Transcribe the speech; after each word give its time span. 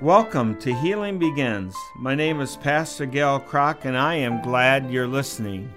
Welcome 0.00 0.56
to 0.60 0.72
Healing 0.72 1.18
Begins. 1.18 1.74
My 1.96 2.14
name 2.14 2.40
is 2.40 2.56
Pastor 2.56 3.04
Gail 3.04 3.40
Kroc, 3.40 3.84
and 3.84 3.98
I 3.98 4.14
am 4.14 4.40
glad 4.42 4.92
you're 4.92 5.08
listening. 5.08 5.74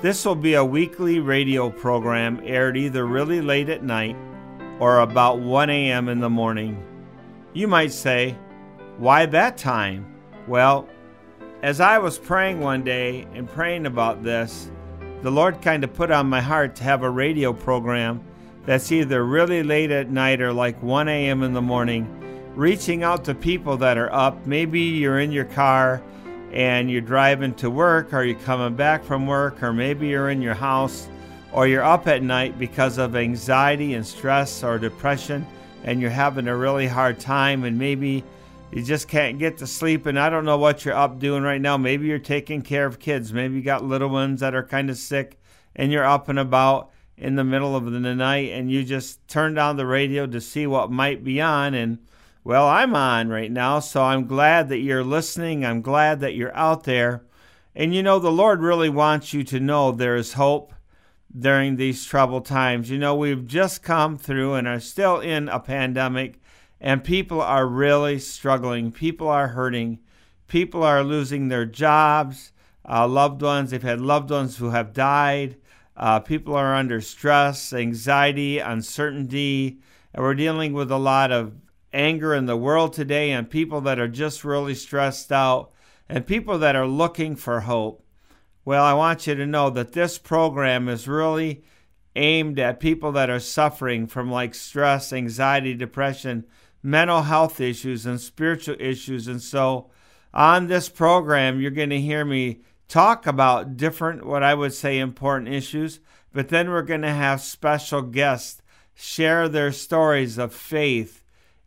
This 0.00 0.24
will 0.24 0.34
be 0.34 0.54
a 0.54 0.64
weekly 0.64 1.20
radio 1.20 1.68
program 1.68 2.40
aired 2.44 2.78
either 2.78 3.06
really 3.06 3.42
late 3.42 3.68
at 3.68 3.82
night 3.82 4.16
or 4.80 5.00
about 5.00 5.40
1 5.40 5.68
a.m. 5.68 6.08
in 6.08 6.20
the 6.20 6.30
morning. 6.30 6.82
You 7.52 7.68
might 7.68 7.92
say, 7.92 8.38
Why 8.96 9.26
that 9.26 9.58
time? 9.58 10.06
Well, 10.48 10.88
as 11.62 11.78
I 11.78 11.98
was 11.98 12.18
praying 12.18 12.60
one 12.60 12.82
day 12.82 13.26
and 13.34 13.46
praying 13.46 13.84
about 13.84 14.22
this, 14.22 14.70
the 15.20 15.30
Lord 15.30 15.60
kind 15.60 15.84
of 15.84 15.92
put 15.92 16.10
on 16.10 16.26
my 16.26 16.40
heart 16.40 16.74
to 16.76 16.84
have 16.84 17.02
a 17.02 17.10
radio 17.10 17.52
program 17.52 18.24
that's 18.64 18.90
either 18.90 19.22
really 19.26 19.62
late 19.62 19.90
at 19.90 20.10
night 20.10 20.40
or 20.40 20.54
like 20.54 20.82
1 20.82 21.06
a.m. 21.08 21.42
in 21.42 21.52
the 21.52 21.60
morning, 21.60 22.21
reaching 22.54 23.02
out 23.02 23.24
to 23.24 23.34
people 23.34 23.76
that 23.78 23.96
are 23.96 24.12
up. 24.12 24.46
Maybe 24.46 24.80
you're 24.80 25.20
in 25.20 25.32
your 25.32 25.44
car 25.46 26.02
and 26.52 26.90
you're 26.90 27.00
driving 27.00 27.54
to 27.54 27.70
work, 27.70 28.12
or 28.12 28.24
you're 28.24 28.38
coming 28.40 28.76
back 28.76 29.02
from 29.02 29.26
work, 29.26 29.62
or 29.62 29.72
maybe 29.72 30.08
you're 30.08 30.28
in 30.28 30.42
your 30.42 30.54
house, 30.54 31.08
or 31.50 31.66
you're 31.66 31.82
up 31.82 32.06
at 32.06 32.22
night 32.22 32.58
because 32.58 32.98
of 32.98 33.16
anxiety 33.16 33.94
and 33.94 34.06
stress 34.06 34.62
or 34.62 34.78
depression, 34.78 35.46
and 35.84 35.98
you're 35.98 36.10
having 36.10 36.48
a 36.48 36.56
really 36.56 36.86
hard 36.86 37.18
time, 37.18 37.64
and 37.64 37.78
maybe 37.78 38.22
you 38.70 38.82
just 38.82 39.08
can't 39.08 39.38
get 39.38 39.56
to 39.58 39.66
sleep. 39.66 40.04
And 40.04 40.18
I 40.18 40.28
don't 40.28 40.44
know 40.44 40.58
what 40.58 40.84
you're 40.84 40.94
up 40.94 41.18
doing 41.18 41.42
right 41.42 41.60
now. 41.60 41.78
Maybe 41.78 42.06
you're 42.06 42.18
taking 42.18 42.60
care 42.60 42.84
of 42.84 42.98
kids, 42.98 43.32
maybe 43.32 43.54
you 43.54 43.62
got 43.62 43.82
little 43.82 44.10
ones 44.10 44.40
that 44.40 44.54
are 44.54 44.62
kind 44.62 44.90
of 44.90 44.98
sick, 44.98 45.40
and 45.74 45.90
you're 45.90 46.04
up 46.04 46.28
and 46.28 46.38
about 46.38 46.90
in 47.16 47.36
the 47.36 47.44
middle 47.44 47.74
of 47.74 47.90
the 47.90 47.98
night, 47.98 48.50
and 48.52 48.70
you 48.70 48.84
just 48.84 49.26
turn 49.26 49.54
down 49.54 49.78
the 49.78 49.86
radio 49.86 50.26
to 50.26 50.38
see 50.38 50.66
what 50.66 50.90
might 50.90 51.24
be 51.24 51.40
on, 51.40 51.72
and 51.72 51.98
well, 52.44 52.66
I'm 52.66 52.96
on 52.96 53.28
right 53.28 53.50
now, 53.50 53.78
so 53.78 54.02
I'm 54.02 54.26
glad 54.26 54.68
that 54.68 54.78
you're 54.78 55.04
listening. 55.04 55.64
I'm 55.64 55.80
glad 55.80 56.20
that 56.20 56.34
you're 56.34 56.56
out 56.56 56.84
there. 56.84 57.24
And 57.74 57.94
you 57.94 58.02
know, 58.02 58.18
the 58.18 58.32
Lord 58.32 58.60
really 58.60 58.88
wants 58.88 59.32
you 59.32 59.44
to 59.44 59.60
know 59.60 59.92
there 59.92 60.16
is 60.16 60.32
hope 60.32 60.72
during 61.38 61.76
these 61.76 62.04
troubled 62.04 62.44
times. 62.44 62.90
You 62.90 62.98
know, 62.98 63.14
we've 63.14 63.46
just 63.46 63.82
come 63.82 64.18
through 64.18 64.54
and 64.54 64.66
are 64.66 64.80
still 64.80 65.20
in 65.20 65.48
a 65.48 65.60
pandemic, 65.60 66.40
and 66.80 67.04
people 67.04 67.40
are 67.40 67.66
really 67.66 68.18
struggling. 68.18 68.90
People 68.90 69.28
are 69.28 69.48
hurting. 69.48 70.00
People 70.48 70.82
are 70.82 71.04
losing 71.04 71.48
their 71.48 71.64
jobs, 71.64 72.52
uh, 72.86 73.06
loved 73.06 73.40
ones. 73.40 73.70
They've 73.70 73.82
had 73.82 74.00
loved 74.00 74.30
ones 74.30 74.58
who 74.58 74.70
have 74.70 74.92
died. 74.92 75.56
Uh, 75.96 76.20
people 76.20 76.54
are 76.54 76.74
under 76.74 77.00
stress, 77.00 77.72
anxiety, 77.72 78.58
uncertainty, 78.58 79.78
and 80.12 80.22
we're 80.24 80.34
dealing 80.34 80.72
with 80.72 80.90
a 80.90 80.98
lot 80.98 81.30
of 81.30 81.54
anger 81.92 82.34
in 82.34 82.46
the 82.46 82.56
world 82.56 82.92
today 82.92 83.30
and 83.30 83.50
people 83.50 83.80
that 83.82 83.98
are 83.98 84.08
just 84.08 84.44
really 84.44 84.74
stressed 84.74 85.30
out 85.30 85.72
and 86.08 86.26
people 86.26 86.58
that 86.58 86.76
are 86.76 86.86
looking 86.86 87.36
for 87.36 87.60
hope. 87.60 88.04
Well, 88.64 88.84
I 88.84 88.92
want 88.92 89.26
you 89.26 89.34
to 89.34 89.46
know 89.46 89.70
that 89.70 89.92
this 89.92 90.18
program 90.18 90.88
is 90.88 91.08
really 91.08 91.64
aimed 92.14 92.58
at 92.58 92.80
people 92.80 93.12
that 93.12 93.30
are 93.30 93.40
suffering 93.40 94.06
from 94.06 94.30
like 94.30 94.54
stress, 94.54 95.12
anxiety, 95.12 95.74
depression, 95.74 96.44
mental 96.82 97.22
health 97.22 97.60
issues, 97.60 98.06
and 98.06 98.20
spiritual 98.20 98.76
issues. 98.78 99.28
And 99.28 99.42
so, 99.42 99.90
on 100.34 100.66
this 100.66 100.88
program, 100.88 101.60
you're 101.60 101.70
going 101.70 101.90
to 101.90 102.00
hear 102.00 102.24
me 102.24 102.62
talk 102.88 103.26
about 103.26 103.76
different, 103.76 104.26
what 104.26 104.42
I 104.42 104.54
would 104.54 104.72
say, 104.72 104.98
important 104.98 105.52
issues, 105.52 106.00
but 106.32 106.48
then 106.48 106.70
we're 106.70 106.82
going 106.82 107.02
to 107.02 107.12
have 107.12 107.40
special 107.40 108.02
guests 108.02 108.62
share 108.94 109.48
their 109.48 109.72
stories 109.72 110.38
of 110.38 110.54
faith 110.54 111.21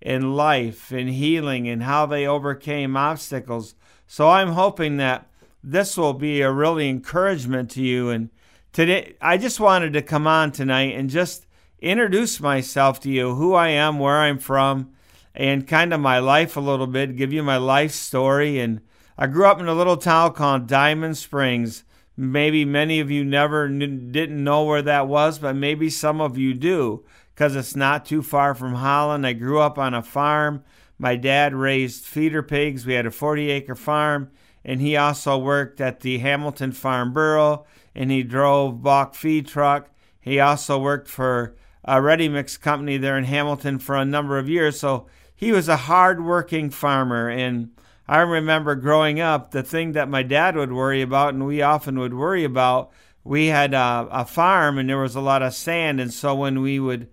in 0.05 0.35
life, 0.35 0.91
in 0.91 1.07
healing, 1.07 1.67
and 1.67 1.81
how 1.81 2.05
they 2.05 2.27
overcame 2.27 2.95
obstacles. 2.95 3.73
So 4.05 4.29
I'm 4.29 4.49
hoping 4.49 4.97
that 4.97 5.27
this 5.63 5.97
will 5.97 6.13
be 6.13 6.41
a 6.41 6.51
really 6.51 6.87
encouragement 6.87 7.71
to 7.71 7.81
you. 7.81 8.11
And 8.11 8.29
today, 8.71 9.15
I 9.19 9.37
just 9.37 9.59
wanted 9.59 9.93
to 9.93 10.03
come 10.03 10.27
on 10.27 10.51
tonight 10.51 10.95
and 10.95 11.09
just 11.09 11.47
introduce 11.79 12.39
myself 12.39 12.99
to 12.99 13.09
you, 13.09 13.33
who 13.33 13.55
I 13.55 13.69
am, 13.69 13.97
where 13.97 14.17
I'm 14.17 14.37
from, 14.37 14.91
and 15.33 15.67
kind 15.67 15.91
of 15.91 15.99
my 15.99 16.19
life 16.19 16.55
a 16.55 16.61
little 16.61 16.87
bit, 16.87 17.17
give 17.17 17.33
you 17.33 17.41
my 17.41 17.57
life 17.57 17.91
story. 17.91 18.59
And 18.59 18.81
I 19.17 19.25
grew 19.25 19.47
up 19.47 19.59
in 19.59 19.67
a 19.67 19.73
little 19.73 19.97
town 19.97 20.33
called 20.33 20.67
Diamond 20.67 21.17
Springs. 21.17 21.83
Maybe 22.15 22.63
many 22.63 22.99
of 22.99 23.09
you 23.09 23.25
never 23.25 23.67
didn't 23.67 24.43
know 24.43 24.65
where 24.65 24.83
that 24.83 25.07
was, 25.07 25.39
but 25.39 25.55
maybe 25.55 25.89
some 25.89 26.21
of 26.21 26.37
you 26.37 26.53
do 26.53 27.03
because 27.35 27.55
it's 27.55 27.75
not 27.75 28.05
too 28.05 28.23
far 28.23 28.55
from 28.55 28.75
Holland. 28.75 29.27
I 29.27 29.33
grew 29.33 29.59
up 29.59 29.77
on 29.77 29.93
a 29.93 30.01
farm. 30.01 30.63
My 30.97 31.17
dad 31.17 31.53
raised 31.53 32.05
feeder 32.05 32.41
pigs. 32.41 32.85
We 32.85 32.93
had 32.93 33.05
a 33.05 33.11
40 33.11 33.51
acre 33.51 33.75
farm, 33.75 34.31
and 34.63 34.79
he 34.79 34.95
also 34.95 35.37
worked 35.37 35.81
at 35.81 35.99
the 35.99 36.19
Hamilton 36.19 36.71
Farm 36.71 37.13
Bureau 37.13 37.65
and 37.95 38.11
he 38.11 38.21
drove 38.21 38.83
Bach 38.83 39.15
feed 39.15 39.47
truck. 39.47 39.89
He 40.19 40.39
also 40.39 40.77
worked 40.77 41.07
for 41.07 41.55
a 41.83 42.01
ready 42.01 42.27
mix 42.27 42.57
company 42.57 42.97
there 42.97 43.17
in 43.17 43.23
Hamilton 43.23 43.79
for 43.79 43.95
a 43.95 44.05
number 44.05 44.37
of 44.37 44.49
years. 44.49 44.79
So 44.79 45.07
he 45.35 45.51
was 45.51 45.69
a 45.69 45.77
hard 45.77 46.23
working 46.23 46.69
farmer. 46.69 47.29
And 47.29 47.69
I 48.07 48.19
remember 48.19 48.75
growing 48.75 49.19
up, 49.19 49.51
the 49.51 49.63
thing 49.63 49.93
that 49.93 50.09
my 50.09 50.23
dad 50.23 50.55
would 50.55 50.73
worry 50.73 51.01
about, 51.01 51.33
and 51.33 51.45
we 51.45 51.61
often 51.61 51.97
would 51.99 52.13
worry 52.13 52.43
about, 52.43 52.91
we 53.23 53.47
had 53.47 53.73
a, 53.73 54.07
a 54.11 54.25
farm 54.25 54.77
and 54.77 54.89
there 54.89 54.97
was 54.97 55.15
a 55.15 55.21
lot 55.21 55.41
of 55.41 55.53
sand. 55.53 55.99
And 56.01 56.13
so 56.13 56.35
when 56.35 56.61
we 56.61 56.79
would 56.79 57.07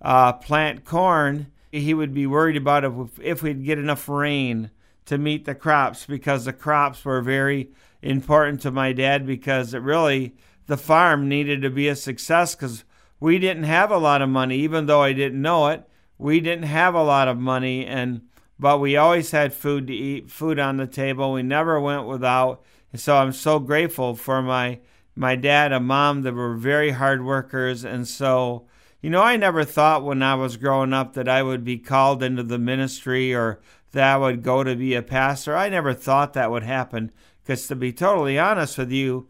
uh, 0.00 0.32
plant 0.34 0.84
corn, 0.84 1.48
he 1.72 1.94
would 1.94 2.14
be 2.14 2.26
worried 2.26 2.56
about 2.56 2.84
if, 2.84 2.92
if 3.20 3.42
we'd 3.42 3.64
get 3.64 3.78
enough 3.78 4.08
rain 4.08 4.70
to 5.06 5.18
meet 5.18 5.44
the 5.44 5.54
crops 5.54 6.06
because 6.06 6.44
the 6.44 6.52
crops 6.52 7.04
were 7.04 7.20
very 7.20 7.70
important 8.02 8.60
to 8.62 8.70
my 8.70 8.92
dad 8.92 9.26
because 9.26 9.74
it 9.74 9.82
really 9.82 10.34
the 10.66 10.76
farm 10.76 11.28
needed 11.28 11.62
to 11.62 11.70
be 11.70 11.88
a 11.88 11.96
success 11.96 12.54
because 12.54 12.84
we 13.18 13.38
didn't 13.38 13.64
have 13.64 13.90
a 13.90 13.98
lot 13.98 14.22
of 14.22 14.28
money. 14.28 14.58
Even 14.58 14.86
though 14.86 15.02
i 15.02 15.12
didn't 15.12 15.40
know 15.40 15.68
it 15.68 15.88
we 16.18 16.40
didn't 16.40 16.64
have 16.64 16.94
a 16.94 17.02
lot 17.02 17.28
of 17.28 17.38
money 17.38 17.86
and 17.86 18.20
but 18.60 18.78
we 18.80 18.96
always 18.96 19.30
had 19.30 19.54
food 19.54 19.86
to 19.86 19.94
eat 19.94 20.30
food 20.30 20.58
on 20.58 20.78
the 20.78 20.86
table. 20.86 21.32
We 21.32 21.44
never 21.44 21.80
went 21.80 22.06
without. 22.06 22.62
And 22.92 23.00
so 23.00 23.16
i'm 23.16 23.32
so 23.32 23.58
grateful 23.58 24.14
for 24.14 24.42
my 24.42 24.80
my 25.16 25.34
dad 25.36 25.72
and 25.72 25.86
mom 25.86 26.22
that 26.22 26.34
were 26.34 26.54
very 26.54 26.90
hard 26.90 27.24
workers. 27.24 27.84
And 27.84 28.06
so 28.06 28.66
you 29.00 29.10
know, 29.10 29.22
I 29.22 29.36
never 29.36 29.64
thought 29.64 30.04
when 30.04 30.22
I 30.22 30.34
was 30.34 30.56
growing 30.56 30.92
up 30.92 31.14
that 31.14 31.28
I 31.28 31.42
would 31.42 31.64
be 31.64 31.78
called 31.78 32.22
into 32.22 32.42
the 32.42 32.58
ministry 32.58 33.32
or 33.34 33.60
that 33.92 34.14
I 34.14 34.16
would 34.16 34.42
go 34.42 34.64
to 34.64 34.74
be 34.74 34.94
a 34.94 35.02
pastor. 35.02 35.56
I 35.56 35.68
never 35.68 35.94
thought 35.94 36.32
that 36.32 36.50
would 36.50 36.64
happen 36.64 37.12
because, 37.42 37.66
to 37.68 37.76
be 37.76 37.92
totally 37.92 38.38
honest 38.38 38.76
with 38.76 38.90
you, 38.90 39.28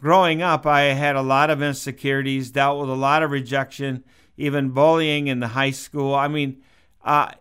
growing 0.00 0.40
up, 0.40 0.66
I 0.66 0.82
had 0.82 1.16
a 1.16 1.22
lot 1.22 1.50
of 1.50 1.62
insecurities, 1.62 2.50
dealt 2.50 2.80
with 2.80 2.90
a 2.90 2.94
lot 2.94 3.22
of 3.22 3.30
rejection, 3.30 4.04
even 4.36 4.70
bullying 4.70 5.26
in 5.26 5.40
the 5.40 5.48
high 5.48 5.72
school. 5.72 6.14
I 6.14 6.28
mean, 6.28 6.62
uh, 7.04 7.32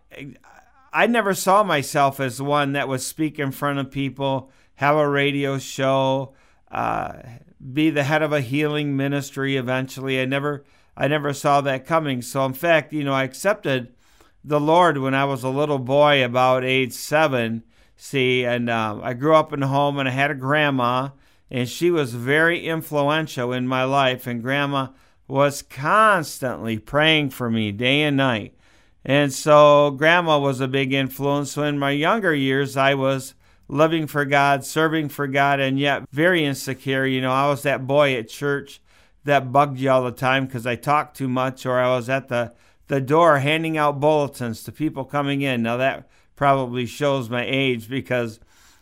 I 0.91 1.05
never 1.05 1.35
saw 1.35 1.63
myself 1.63 2.19
as 2.19 2.41
one 2.41 2.73
that 2.73 2.88
would 2.88 3.01
speak 3.01 3.38
in 3.38 3.51
front 3.51 3.77
of 3.77 3.91
people, 3.91 4.51
have 4.75 4.95
a 4.95 5.07
radio 5.07 5.59
show, 5.59 6.33
uh, 6.71 7.13
be 7.71 7.91
the 7.91 8.03
head 8.03 8.23
of 8.23 8.33
a 8.33 8.41
healing 8.41 8.97
ministry 8.97 9.57
eventually. 9.57 10.19
I 10.19 10.25
never 10.25 10.63
I 10.99 11.07
never 11.07 11.31
saw 11.31 11.61
that 11.61 11.85
coming. 11.85 12.23
So, 12.23 12.43
in 12.45 12.53
fact, 12.53 12.91
you 12.91 13.03
know, 13.03 13.13
I 13.13 13.23
accepted 13.23 13.93
the 14.43 14.59
Lord 14.59 14.97
when 14.97 15.13
I 15.13 15.25
was 15.25 15.43
a 15.43 15.49
little 15.49 15.77
boy, 15.77 16.25
about 16.25 16.63
age 16.63 16.93
seven. 16.93 17.63
See, 17.95 18.43
and 18.43 18.67
uh, 18.69 18.99
I 19.03 19.13
grew 19.13 19.35
up 19.35 19.53
in 19.53 19.61
a 19.61 19.67
home 19.67 19.99
and 19.99 20.09
I 20.09 20.11
had 20.11 20.31
a 20.31 20.35
grandma, 20.35 21.09
and 21.51 21.69
she 21.69 21.91
was 21.91 22.15
very 22.15 22.65
influential 22.65 23.53
in 23.53 23.67
my 23.67 23.83
life. 23.83 24.25
And 24.25 24.41
grandma 24.41 24.87
was 25.27 25.61
constantly 25.61 26.79
praying 26.79 27.29
for 27.29 27.50
me 27.50 27.71
day 27.71 28.01
and 28.01 28.17
night. 28.17 28.55
And 29.05 29.31
so, 29.31 29.91
grandma 29.91 30.39
was 30.39 30.59
a 30.61 30.67
big 30.67 30.93
influence. 30.93 31.51
So, 31.51 31.61
in 31.61 31.77
my 31.77 31.91
younger 31.91 32.33
years, 32.33 32.75
I 32.75 32.95
was 32.95 33.35
living 33.67 34.07
for 34.07 34.25
God, 34.25 34.65
serving 34.65 35.09
for 35.09 35.27
God, 35.27 35.59
and 35.59 35.79
yet 35.79 36.09
very 36.11 36.43
insecure. 36.43 37.05
You 37.05 37.21
know, 37.21 37.31
I 37.31 37.47
was 37.47 37.61
that 37.63 37.85
boy 37.85 38.15
at 38.15 38.29
church 38.29 38.81
that 39.27 39.51
bugged 39.51 39.77
you 39.77 39.89
all 39.89 40.03
the 40.03 40.12
time 40.12 40.45
because 40.45 40.65
I 40.65 40.75
talked 40.75 41.15
too 41.15 41.27
much 41.27 41.65
or 41.65 41.79
I 41.79 41.95
was 41.95 42.09
at 42.09 42.27
the, 42.27 42.53
the 42.88 43.00
door 43.00 43.39
handing 43.39 43.77
out 43.77 44.00
bulletins 44.00 44.63
to 44.63 44.71
people 44.71 45.06
coming 45.06 45.41
in. 45.41 45.62
Now, 45.62 45.77
that 45.77 46.09
probably 46.35 46.85
shows 46.85 47.29
my 47.29 47.44
age 47.45 47.88
because 47.88 48.39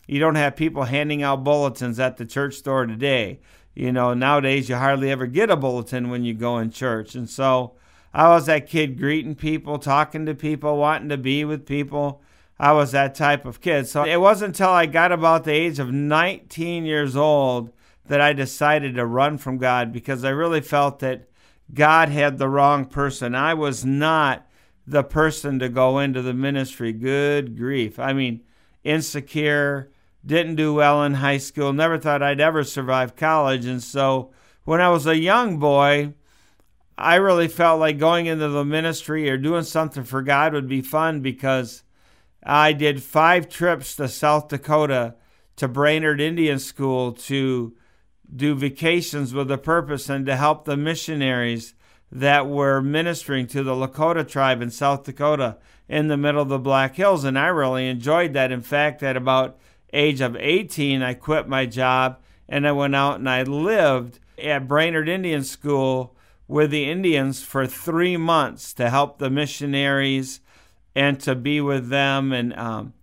you 0.07 0.19
don't 0.19 0.36
have 0.36 0.56
people 0.56 0.83
handing 0.83 1.24
out 1.24 1.44
bulletins 1.44 2.00
at 2.00 2.18
the 2.18 2.25
church 2.25 2.62
door 2.63 2.86
today. 2.86 3.39
You 3.74 3.92
know, 3.92 4.13
nowadays 4.13 4.69
you 4.69 4.75
hardly 4.75 5.12
ever 5.12 5.27
get 5.27 5.50
a 5.50 5.57
bulletin 5.57 6.09
when 6.09 6.24
you 6.24 6.33
go 6.33 6.57
in 6.59 6.71
church. 6.71 7.15
And 7.15 7.30
so 7.30 7.74
I 8.13 8.30
was 8.30 8.45
that 8.45 8.68
kid 8.68 8.97
greeting 8.97 9.36
people, 9.36 9.80
talking 9.80 10.25
to 10.27 10.36
people, 10.36 10.77
wanting 10.77 11.09
to 11.09 11.18
be 11.18 11.44
with 11.44 11.65
people. 11.65 12.21
I 12.57 12.71
was 12.71 12.94
that 12.94 13.15
type 13.15 13.45
of 13.45 13.59
kid. 13.59 13.88
So 13.88 14.03
it 14.03 14.21
wasn't 14.21 14.56
until 14.56 14.69
I 14.69 14.86
got 14.86 15.12
about 15.12 15.44
the 15.44 15.51
age 15.51 15.80
of 15.80 15.92
19 15.92 16.86
years 16.86 17.15
old 17.18 17.71
that 18.07 18.22
I 18.22 18.34
decided 18.34 18.96
to 18.96 19.06
run 19.06 19.38
from 19.38 19.57
God 19.57 19.92
because 19.92 20.24
I 20.24 20.30
really 20.30 20.62
felt 20.62 21.00
that 21.00 21.28
God 21.74 22.10
had 22.10 22.38
the 22.38 22.50
wrong 22.50 22.86
person. 22.86 23.34
I 23.34 23.54
was 23.54 23.84
not 23.84 24.48
the 24.86 25.04
person 25.04 25.57
to 25.60 25.69
go 25.69 26.00
into 26.00 26.22
the 26.22 26.34
ministry. 26.34 26.94
Good 26.94 27.57
grief. 27.57 27.98
I 28.00 28.13
mean, 28.13 28.44
insecure, 28.84 29.92
didn't 30.25 30.56
do 30.56 30.74
well 30.74 31.04
in 31.04 31.16
high 31.16 31.38
school, 31.38 31.74
never 31.74 31.98
thought 31.98 32.24
I'd 32.24 32.40
ever 32.40 32.63
survive 32.63 33.16
college. 33.16 33.66
And 33.66 33.81
so 33.81 34.31
when 34.63 34.81
I 34.81 34.90
was 34.90 35.06
a 35.06 35.18
young 35.18 35.57
boy, 35.57 36.13
I 36.98 37.16
really 37.16 37.48
felt 37.48 37.80
like 37.80 37.98
going 37.98 38.25
into 38.25 38.48
the 38.48 38.63
ministry 38.63 39.30
or 39.30 39.38
doing 39.38 39.63
something 39.63 40.04
for 40.04 40.22
God 40.22 40.54
would 40.54 40.68
be 40.68 40.81
fun 40.81 41.22
because 41.22 41.84
I 42.44 42.74
did 42.74 43.04
five 43.04 43.50
trips 43.50 43.96
to 43.96 44.07
South 44.07 44.48
Dakota 44.48 45.16
to 45.57 45.68
Brainerd 45.68 46.22
Indian 46.22 46.60
School 46.60 47.12
to 47.12 47.75
do 48.33 48.56
vacations 48.56 49.33
with 49.33 49.51
a 49.51 49.57
purpose 49.57 50.10
and 50.10 50.25
to 50.25 50.36
help 50.36 50.66
the 50.66 50.77
missionaries 50.77 51.74
that 52.12 52.48
were 52.48 52.81
ministering 52.81 53.48
to 53.48 53.63
the 53.63 53.74
Lakota 53.74 54.27
tribe 54.27 54.62
in 54.62 54.72
South 54.72 55.04
Dakota 55.04 55.57
in 55.88 56.07
the 56.07 56.18
middle 56.18 56.42
of 56.42 56.50
the 56.50 56.60
Black 56.60 56.95
Hills. 56.95 57.24
And 57.24 57.38
I 57.38 57.48
really 57.48 57.88
enjoyed 57.88 58.33
that. 58.33 58.51
In 58.51 58.62
fact, 58.62 59.04
at 59.04 59.18
about 59.18 59.57
age 59.94 60.22
of 60.22 60.36
18, 60.36 61.01
I 61.01 61.13
quit 61.13 61.48
my 61.48 61.66
job 61.66 62.19
and 62.48 62.68
I 62.68 62.72
went 62.72 62.95
out 62.95 63.19
and 63.19 63.30
I 63.30 63.44
lived 63.44 64.19
at 64.42 64.68
Brainerd 64.68 65.10
Indian 65.10 65.44
School 65.44 66.16
with 66.48 66.71
the 66.71 66.89
Indians 66.89 67.42
for 67.42 67.66
three 67.66 68.18
months 68.18 68.74
to 68.74 68.89
help 68.89 69.18
the 69.18 69.30
missionaries 69.30 70.42
and 70.95 71.19
to 71.21 71.36
be 71.36 71.60
with 71.60 71.89
them. 71.89 72.31
And 72.31 72.54
um, 72.57 72.94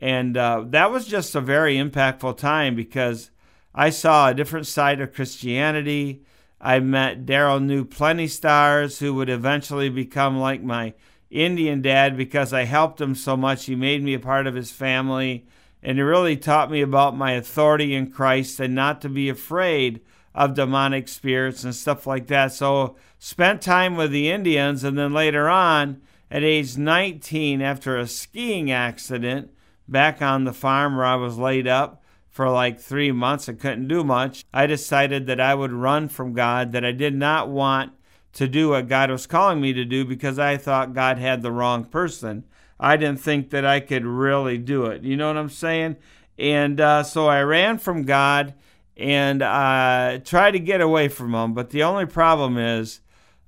and 0.00 0.36
uh, 0.36 0.64
that 0.68 0.90
was 0.90 1.06
just 1.06 1.34
a 1.34 1.40
very 1.40 1.76
impactful 1.76 2.38
time 2.38 2.76
because 2.76 3.30
I 3.78 3.90
saw 3.90 4.28
a 4.28 4.34
different 4.34 4.66
side 4.66 5.00
of 5.00 5.14
Christianity. 5.14 6.24
I 6.60 6.80
met 6.80 7.24
Daryl 7.24 7.62
New 7.62 7.84
Plenty 7.84 8.26
Stars, 8.26 8.98
who 8.98 9.14
would 9.14 9.28
eventually 9.30 9.88
become 9.88 10.36
like 10.36 10.64
my 10.64 10.94
Indian 11.30 11.80
dad 11.80 12.16
because 12.16 12.52
I 12.52 12.64
helped 12.64 13.00
him 13.00 13.14
so 13.14 13.36
much. 13.36 13.66
He 13.66 13.76
made 13.76 14.02
me 14.02 14.14
a 14.14 14.18
part 14.18 14.48
of 14.48 14.56
his 14.56 14.72
family, 14.72 15.46
and 15.80 15.96
he 15.96 16.02
really 16.02 16.36
taught 16.36 16.72
me 16.72 16.80
about 16.80 17.16
my 17.16 17.34
authority 17.34 17.94
in 17.94 18.10
Christ 18.10 18.58
and 18.58 18.74
not 18.74 19.00
to 19.02 19.08
be 19.08 19.28
afraid 19.28 20.00
of 20.34 20.54
demonic 20.54 21.06
spirits 21.06 21.62
and 21.62 21.72
stuff 21.72 22.04
like 22.04 22.26
that. 22.26 22.52
So, 22.52 22.96
spent 23.20 23.62
time 23.62 23.94
with 23.94 24.10
the 24.10 24.28
Indians, 24.28 24.82
and 24.82 24.98
then 24.98 25.12
later 25.12 25.48
on, 25.48 26.02
at 26.32 26.42
age 26.42 26.76
19, 26.76 27.62
after 27.62 27.96
a 27.96 28.08
skiing 28.08 28.72
accident 28.72 29.52
back 29.86 30.20
on 30.20 30.42
the 30.42 30.52
farm 30.52 30.96
where 30.96 31.06
I 31.06 31.14
was 31.14 31.38
laid 31.38 31.68
up, 31.68 31.97
for 32.38 32.48
like 32.48 32.78
three 32.78 33.10
months. 33.10 33.48
I 33.48 33.54
couldn't 33.54 33.88
do 33.88 34.04
much. 34.04 34.44
I 34.54 34.68
decided 34.68 35.26
that 35.26 35.40
I 35.40 35.56
would 35.56 35.72
run 35.72 36.08
from 36.08 36.34
God, 36.34 36.70
that 36.70 36.84
I 36.84 36.92
did 36.92 37.16
not 37.16 37.48
want 37.48 37.90
to 38.34 38.46
do 38.46 38.68
what 38.68 38.86
God 38.86 39.10
was 39.10 39.26
calling 39.26 39.60
me 39.60 39.72
to 39.72 39.84
do 39.84 40.04
because 40.04 40.38
I 40.38 40.56
thought 40.56 40.94
God 40.94 41.18
had 41.18 41.42
the 41.42 41.50
wrong 41.50 41.84
person. 41.84 42.44
I 42.78 42.96
didn't 42.96 43.18
think 43.18 43.50
that 43.50 43.64
I 43.64 43.80
could 43.80 44.06
really 44.06 44.56
do 44.56 44.86
it. 44.86 45.02
You 45.02 45.16
know 45.16 45.26
what 45.26 45.36
I'm 45.36 45.48
saying? 45.48 45.96
And 46.38 46.80
uh, 46.80 47.02
so 47.02 47.26
I 47.26 47.42
ran 47.42 47.76
from 47.78 48.04
God 48.04 48.54
and 48.96 49.42
uh, 49.42 50.20
tried 50.24 50.52
to 50.52 50.60
get 50.60 50.80
away 50.80 51.08
from 51.08 51.34
Him. 51.34 51.54
But 51.54 51.70
the 51.70 51.82
only 51.82 52.06
problem 52.06 52.56
is, 52.56 53.00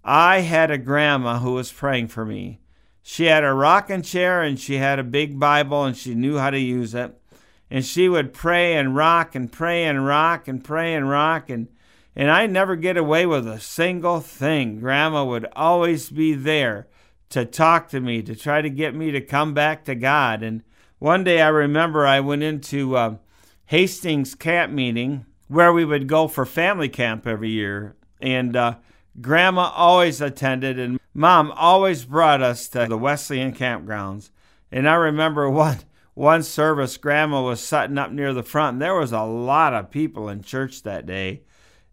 I 0.02 0.40
had 0.40 0.72
a 0.72 0.78
grandma 0.78 1.38
who 1.38 1.52
was 1.52 1.70
praying 1.70 2.08
for 2.08 2.24
me. 2.24 2.58
She 3.02 3.26
had 3.26 3.44
a 3.44 3.52
rocking 3.54 4.02
chair 4.02 4.42
and 4.42 4.58
she 4.58 4.78
had 4.78 4.98
a 4.98 5.04
big 5.04 5.38
Bible 5.38 5.84
and 5.84 5.96
she 5.96 6.16
knew 6.16 6.38
how 6.38 6.50
to 6.50 6.58
use 6.58 6.92
it 6.92 7.19
and 7.70 7.84
she 7.84 8.08
would 8.08 8.32
pray 8.32 8.74
and 8.74 8.96
rock 8.96 9.34
and 9.34 9.52
pray 9.52 9.84
and 9.84 10.04
rock 10.06 10.48
and 10.48 10.64
pray 10.64 10.94
and 10.94 11.08
rock 11.08 11.48
and 11.48 11.68
and 12.16 12.30
I'd 12.30 12.50
never 12.50 12.74
get 12.74 12.96
away 12.96 13.24
with 13.24 13.46
a 13.46 13.60
single 13.60 14.20
thing. 14.20 14.80
Grandma 14.80 15.24
would 15.24 15.46
always 15.54 16.10
be 16.10 16.34
there 16.34 16.88
to 17.30 17.44
talk 17.44 17.88
to 17.90 18.00
me, 18.00 18.20
to 18.22 18.34
try 18.34 18.60
to 18.60 18.68
get 18.68 18.94
me 18.94 19.12
to 19.12 19.20
come 19.20 19.54
back 19.54 19.84
to 19.84 19.94
God. 19.94 20.42
And 20.42 20.62
one 20.98 21.22
day 21.22 21.40
I 21.40 21.48
remember 21.48 22.06
I 22.06 22.20
went 22.20 22.42
into 22.42 22.96
uh, 22.96 23.16
Hastings 23.66 24.34
camp 24.34 24.72
meeting 24.72 25.24
where 25.46 25.72
we 25.72 25.84
would 25.84 26.08
go 26.08 26.28
for 26.28 26.44
family 26.44 26.88
camp 26.88 27.26
every 27.26 27.50
year. 27.50 27.96
And 28.20 28.56
uh, 28.56 28.74
Grandma 29.20 29.70
always 29.74 30.20
attended, 30.20 30.78
and 30.78 31.00
Mom 31.14 31.52
always 31.52 32.04
brought 32.04 32.42
us 32.42 32.68
to 32.68 32.86
the 32.86 32.98
Wesleyan 32.98 33.54
campgrounds. 33.54 34.30
And 34.70 34.88
I 34.88 34.94
remember 34.94 35.48
one 35.50 35.78
one 36.14 36.42
service, 36.42 36.96
Grandma 36.96 37.42
was 37.42 37.60
sitting 37.60 37.98
up 37.98 38.12
near 38.12 38.32
the 38.32 38.42
front, 38.42 38.74
and 38.74 38.82
there 38.82 38.94
was 38.94 39.12
a 39.12 39.22
lot 39.22 39.74
of 39.74 39.90
people 39.90 40.28
in 40.28 40.42
church 40.42 40.82
that 40.82 41.06
day. 41.06 41.42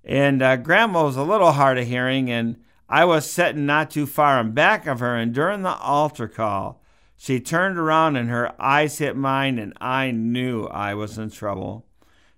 And 0.04 0.42
uh, 0.42 0.58
Grandma 0.58 1.04
was 1.04 1.18
a 1.18 1.24
little 1.24 1.52
hard 1.52 1.78
of 1.78 1.88
hearing, 1.88 2.32
and 2.32 2.58
I 2.90 3.06
was 3.06 3.30
sitting 3.30 3.66
not 3.66 3.92
too 3.92 4.06
far 4.06 4.40
in 4.40 4.52
back 4.52 4.88
of 4.88 5.00
her. 5.00 5.16
And 5.16 5.34
during 5.34 5.62
the 5.62 5.76
altar 5.76 6.28
call, 6.28 6.82
she 7.16 7.40
turned 7.40 7.78
around 7.78 8.16
and 8.16 8.30
her 8.30 8.54
eyes 8.62 9.00
hit 9.00 9.16
mine, 9.16 9.60
and 9.60 9.74
I 9.82 10.12
knew 10.12 10.66
I 10.66 10.94
was 10.94 11.18
in 11.18 11.30
trouble. 11.30 11.86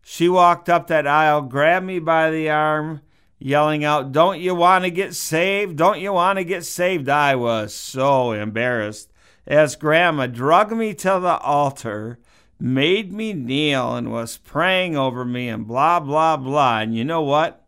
She 0.02 0.28
walked 0.28 0.70
up 0.70 0.88
that 0.88 1.06
aisle, 1.06 1.44
grabbed 1.44 1.86
me 1.86 2.00
by 2.00 2.32
the 2.32 2.50
arm, 2.50 3.02
yelling 3.38 3.84
out, 3.84 4.12
Don't 4.12 4.40
you 4.40 4.56
want 4.56 4.86
to 4.86 4.92
get 4.92 5.14
saved? 5.14 5.78
Don't 5.78 6.00
you 6.00 6.14
want 6.14 6.40
to 6.40 6.44
get 6.44 6.66
saved? 6.66 7.10
I 7.10 7.36
was 7.36 7.76
so 7.76 8.32
embarrassed 8.32 9.09
as 9.50 9.76
Grandma 9.76 10.28
drug 10.28 10.72
me 10.72 10.94
to 10.94 11.20
the 11.20 11.38
altar, 11.40 12.20
made 12.60 13.12
me 13.12 13.34
kneel, 13.34 13.96
and 13.96 14.12
was 14.12 14.38
praying 14.38 14.96
over 14.96 15.26
me, 15.26 15.50
and 15.50 15.68
blah, 15.68 16.00
blah, 16.00 16.38
blah. 16.38 16.80
And 16.80 16.96
you 16.96 17.04
know 17.04 17.24
what? 17.24 17.66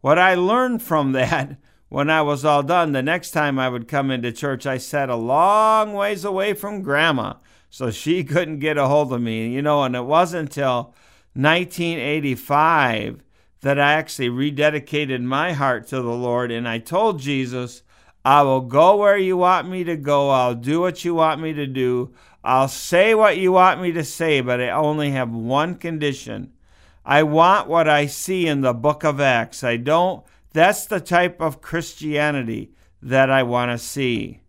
What 0.00 0.18
I 0.18 0.34
learned 0.34 0.80
from 0.80 1.12
that 1.12 1.58
when 1.88 2.08
I 2.08 2.22
was 2.22 2.44
all 2.44 2.62
done, 2.62 2.92
the 2.92 3.02
next 3.02 3.32
time 3.32 3.58
I 3.58 3.68
would 3.68 3.88
come 3.88 4.10
into 4.10 4.32
church, 4.32 4.64
I 4.64 4.78
sat 4.78 5.10
a 5.10 5.16
long 5.16 5.92
ways 5.92 6.24
away 6.24 6.54
from 6.54 6.82
Grandma 6.82 7.34
so 7.68 7.90
she 7.90 8.22
couldn't 8.24 8.60
get 8.60 8.78
a 8.78 8.86
hold 8.86 9.12
of 9.12 9.20
me. 9.20 9.48
You 9.48 9.62
know, 9.62 9.82
and 9.82 9.96
it 9.96 10.04
wasn't 10.04 10.50
until 10.50 10.94
1985 11.34 13.22
that 13.62 13.80
I 13.80 13.94
actually 13.94 14.28
rededicated 14.28 15.22
my 15.22 15.52
heart 15.52 15.88
to 15.88 15.96
the 15.96 16.12
Lord 16.12 16.52
and 16.52 16.68
I 16.68 16.78
told 16.78 17.18
Jesus, 17.18 17.82
I 18.24 18.42
will 18.42 18.62
go 18.62 18.96
where 18.96 19.18
you 19.18 19.36
want 19.36 19.68
me 19.68 19.84
to 19.84 19.96
go. 19.96 20.30
I'll 20.30 20.54
do 20.54 20.80
what 20.80 21.04
you 21.04 21.14
want 21.14 21.40
me 21.40 21.52
to 21.52 21.66
do. 21.66 22.14
I'll 22.42 22.68
say 22.68 23.14
what 23.14 23.36
you 23.36 23.52
want 23.52 23.80
me 23.80 23.92
to 23.92 24.04
say, 24.04 24.40
but 24.40 24.60
I 24.60 24.70
only 24.70 25.10
have 25.10 25.30
one 25.30 25.74
condition. 25.74 26.52
I 27.04 27.22
want 27.22 27.68
what 27.68 27.88
I 27.88 28.06
see 28.06 28.46
in 28.46 28.62
the 28.62 28.72
book 28.72 29.04
of 29.04 29.20
Acts. 29.20 29.62
I 29.62 29.76
don't, 29.76 30.24
that's 30.52 30.86
the 30.86 31.00
type 31.00 31.40
of 31.40 31.60
Christianity 31.60 32.72
that 33.02 33.30
I 33.30 33.42
want 33.42 33.70
to 33.70 33.78
see. 33.78 34.40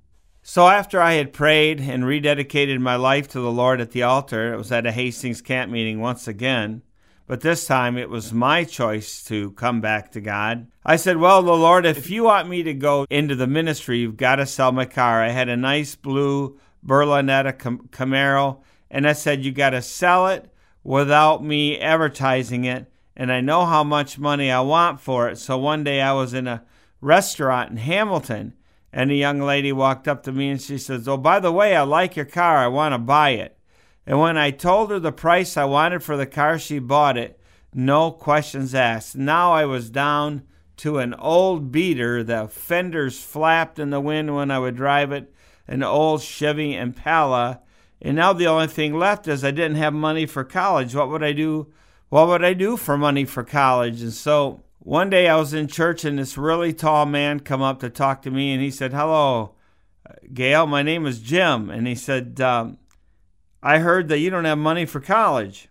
So 0.41 0.67
after 0.67 1.01
I 1.01 1.13
had 1.13 1.33
prayed 1.33 1.81
and 1.81 2.03
rededicated 2.03 2.79
my 2.79 2.95
life 2.95 3.27
to 3.29 3.39
the 3.39 3.51
Lord 3.51 3.81
at 3.81 3.91
the 3.91 4.03
altar, 4.03 4.53
it 4.53 4.57
was 4.57 4.71
at 4.71 4.85
a 4.85 4.91
Hastings 4.91 5.41
camp 5.41 5.71
meeting 5.71 5.99
once 5.99 6.27
again. 6.27 6.83
But 7.27 7.41
this 7.41 7.65
time 7.65 7.97
it 7.97 8.09
was 8.09 8.31
my 8.31 8.63
choice 8.63 9.23
to 9.25 9.51
come 9.51 9.81
back 9.81 10.11
to 10.11 10.21
God. 10.21 10.67
I 10.85 10.95
said, 10.95 11.17
Well, 11.17 11.41
the 11.41 11.53
Lord, 11.53 11.85
if 11.85 12.09
you 12.09 12.25
want 12.25 12.47
me 12.47 12.61
to 12.63 12.73
go 12.73 13.07
into 13.09 13.35
the 13.35 13.47
ministry, 13.47 13.99
you've 13.99 14.17
got 14.17 14.35
to 14.35 14.45
sell 14.45 14.71
my 14.71 14.85
car. 14.85 15.23
I 15.23 15.29
had 15.29 15.49
a 15.49 15.57
nice 15.57 15.95
blue 15.95 16.59
Berlinetta 16.85 17.53
Camaro, 17.89 18.61
and 18.91 19.07
I 19.07 19.13
said, 19.13 19.43
You 19.43 19.51
got 19.51 19.71
to 19.71 19.81
sell 19.81 20.27
it 20.27 20.51
without 20.83 21.43
me 21.43 21.79
advertising 21.79 22.65
it. 22.65 22.91
And 23.17 23.31
I 23.31 23.41
know 23.41 23.65
how 23.65 23.83
much 23.83 24.19
money 24.19 24.51
I 24.51 24.61
want 24.61 24.99
for 24.99 25.27
it. 25.29 25.37
So 25.37 25.57
one 25.57 25.83
day 25.83 26.01
I 26.01 26.13
was 26.13 26.33
in 26.33 26.47
a 26.47 26.63
restaurant 27.01 27.71
in 27.71 27.77
Hamilton, 27.77 28.53
and 28.93 29.09
a 29.09 29.15
young 29.15 29.41
lady 29.41 29.71
walked 29.71 30.07
up 30.07 30.21
to 30.23 30.31
me 30.31 30.49
and 30.49 30.61
she 30.61 30.77
says, 30.77 31.07
Oh, 31.07 31.17
by 31.17 31.39
the 31.39 31.51
way, 31.51 31.75
I 31.75 31.81
like 31.81 32.15
your 32.15 32.25
car. 32.25 32.57
I 32.57 32.67
want 32.67 32.93
to 32.93 32.99
buy 32.99 33.31
it. 33.31 33.54
And 34.07 34.19
when 34.19 34.37
I 34.37 34.51
told 34.51 34.91
her 34.91 34.99
the 34.99 35.11
price 35.11 35.57
I 35.57 35.65
wanted 35.65 36.03
for 36.03 36.15
the 36.15 36.27
car, 36.27 36.59
she 36.59 36.79
bought 36.79 37.17
it. 37.17 37.39
No 37.73 38.11
questions 38.11 38.75
asked. 38.75 39.15
Now 39.15 39.51
I 39.51 39.65
was 39.65 39.89
down 39.89 40.43
to 40.77 40.99
an 40.99 41.13
old 41.15 41.71
beater. 41.71 42.23
The 42.23 42.47
fenders 42.47 43.19
flapped 43.19 43.79
in 43.79 43.89
the 43.89 43.99
wind 43.99 44.35
when 44.35 44.51
I 44.51 44.59
would 44.59 44.75
drive 44.75 45.11
it, 45.11 45.33
an 45.67 45.83
old 45.83 46.21
Chevy 46.21 46.75
Impala. 46.75 47.61
And 48.01 48.15
now 48.15 48.33
the 48.33 48.47
only 48.47 48.67
thing 48.67 48.93
left 48.93 49.27
is 49.27 49.43
I 49.43 49.51
didn't 49.51 49.77
have 49.77 49.93
money 49.93 50.25
for 50.25 50.43
college. 50.43 50.93
What 50.93 51.09
would 51.09 51.23
I 51.23 51.31
do? 51.31 51.67
What 52.09 52.27
would 52.27 52.43
I 52.43 52.53
do 52.53 52.77
for 52.77 52.97
money 52.97 53.25
for 53.25 53.43
college? 53.43 54.01
And 54.01 54.13
so 54.13 54.61
one 54.79 55.09
day 55.09 55.27
I 55.27 55.35
was 55.37 55.53
in 55.53 55.67
church 55.67 56.05
and 56.05 56.19
this 56.19 56.37
really 56.37 56.71
tall 56.71 57.05
man 57.05 57.39
come 57.39 57.61
up 57.61 57.79
to 57.79 57.89
talk 57.89 58.21
to 58.21 58.31
me 58.31 58.53
and 58.53 58.61
he 58.61 58.69
said, 58.69 58.93
"Hello, 58.93 59.55
Gail. 60.33 60.67
My 60.67 60.83
name 60.83 61.07
is 61.07 61.19
Jim." 61.19 61.71
And 61.71 61.87
he 61.87 61.95
said, 61.95 62.39
um, 62.39 62.77
I 63.65 63.79
heard 63.79 64.09
that 64.09 64.19
you 64.19 64.29
don't 64.29 64.45
have 64.45 64.59
money 64.59 64.85
for 64.85 64.99
college. 64.99 65.69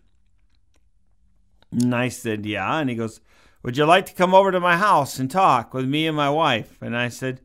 And 1.71 1.95
I 1.95 2.09
said, 2.09 2.45
Yeah. 2.45 2.81
And 2.81 2.91
he 2.91 2.97
goes, 2.97 3.21
Would 3.63 3.77
you 3.77 3.85
like 3.85 4.05
to 4.07 4.15
come 4.15 4.35
over 4.35 4.51
to 4.51 4.59
my 4.59 4.77
house 4.77 5.21
and 5.21 5.31
talk 5.31 5.73
with 5.73 5.87
me 5.87 6.09
and 6.09 6.17
my 6.17 6.29
wife? 6.29 6.83
And 6.83 6.97
I 6.97 7.09
said, 7.09 7.41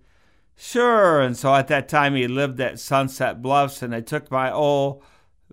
Sure. 0.58 1.22
And 1.22 1.38
so 1.38 1.54
at 1.54 1.68
that 1.68 1.88
time, 1.88 2.16
he 2.16 2.28
lived 2.28 2.60
at 2.60 2.80
Sunset 2.80 3.44
Bluffs, 3.44 3.84
and 3.84 3.94
I 3.94 4.02
took 4.02 4.32
my 4.32 4.52
old 4.52 5.04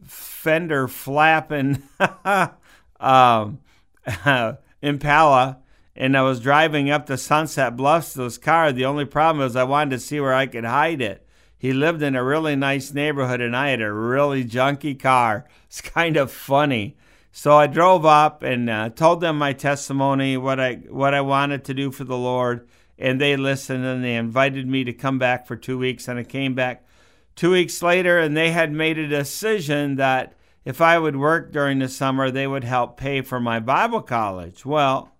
fender 0.03 0.88
flapping 0.88 1.83
um, 2.99 3.59
Impala, 4.83 5.59
and 5.95 6.17
I 6.17 6.23
was 6.23 6.41
driving 6.41 6.88
up 6.88 7.05
to 7.07 7.19
Sunset 7.19 7.76
Bluffs 7.76 8.15
to 8.15 8.21
this 8.21 8.38
car. 8.38 8.73
The 8.73 8.87
only 8.87 9.05
problem 9.05 9.45
was 9.45 9.57
I 9.57 9.65
wanted 9.65 9.91
to 9.91 9.99
see 9.99 10.21
where 10.21 10.35
I 10.35 10.47
could 10.47 10.65
hide 10.65 11.03
it. 11.03 11.25
He 11.58 11.72
lived 11.72 12.02
in 12.02 12.14
a 12.14 12.25
really 12.25 12.56
nice 12.56 12.92
neighborhood 12.92 13.40
and 13.40 13.56
I 13.56 13.70
had 13.70 13.80
a 13.80 13.92
really 13.92 14.44
junky 14.44 14.98
car. 14.98 15.46
It's 15.66 15.80
kind 15.80 16.16
of 16.16 16.30
funny. 16.30 16.96
So 17.32 17.56
I 17.56 17.66
drove 17.66 18.06
up 18.06 18.42
and 18.42 18.70
uh, 18.70 18.88
told 18.90 19.20
them 19.20 19.36
my 19.36 19.52
testimony, 19.52 20.38
what 20.38 20.58
I 20.58 20.75
what 20.88 21.12
I 21.12 21.20
wanted 21.20 21.64
to 21.64 21.75
do 21.75 21.90
for 21.90 22.04
the 22.04 22.16
Lord, 22.16 22.66
and 22.98 23.20
they 23.20 23.36
listened 23.36 23.84
and 23.84 24.02
they 24.02 24.14
invited 24.14 24.66
me 24.66 24.84
to 24.84 24.92
come 24.94 25.18
back 25.18 25.46
for 25.46 25.54
2 25.54 25.76
weeks 25.76 26.08
and 26.08 26.18
I 26.18 26.25
came 26.25 26.54
back 26.54 26.86
2 27.34 27.50
weeks 27.50 27.82
later 27.82 28.18
and 28.18 28.34
they 28.34 28.52
had 28.52 28.72
made 28.72 28.96
a 28.96 29.06
decision 29.06 29.96
that 29.96 30.34
if 30.64 30.80
I 30.80 30.98
would 30.98 31.16
work 31.16 31.52
during 31.52 31.78
the 31.78 31.88
summer, 31.88 32.30
they 32.30 32.46
would 32.46 32.64
help 32.64 32.96
pay 32.96 33.20
for 33.20 33.38
my 33.38 33.60
Bible 33.60 34.02
college. 34.02 34.64
Well, 34.64 35.12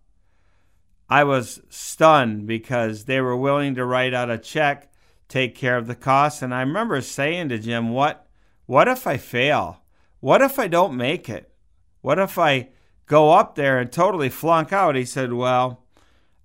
I 1.09 1.23
was 1.23 1.61
stunned 1.69 2.47
because 2.47 3.05
they 3.05 3.21
were 3.21 3.37
willing 3.37 3.77
to 3.77 3.85
write 3.85 4.13
out 4.13 4.29
a 4.29 4.39
check, 4.39 4.91
take 5.29 5.55
care 5.55 5.77
of 5.77 5.87
the 5.87 5.95
costs. 5.95 6.43
And 6.43 6.55
I 6.55 6.61
remember 6.61 7.01
saying 7.01 7.49
to 7.51 7.59
Jim, 7.59 7.91
What 7.91 8.27
what 8.67 8.89
if 8.89 9.07
I 9.07 9.17
fail? 9.17 9.83
What 10.21 10.43
if 10.43 10.59
I 10.59 10.67
don't 10.67 10.97
make 10.97 11.29
it? 11.29 11.53
What 12.01 12.19
if 12.19 12.39
I 12.39 12.71
go 13.07 13.33
up 13.33 13.55
there 13.55 13.79
and 13.79 13.91
totally 13.91 14.29
flunk 14.29 14.73
out? 14.73 14.97
He 14.97 15.05
said, 15.05 15.33
Well, 15.33 15.85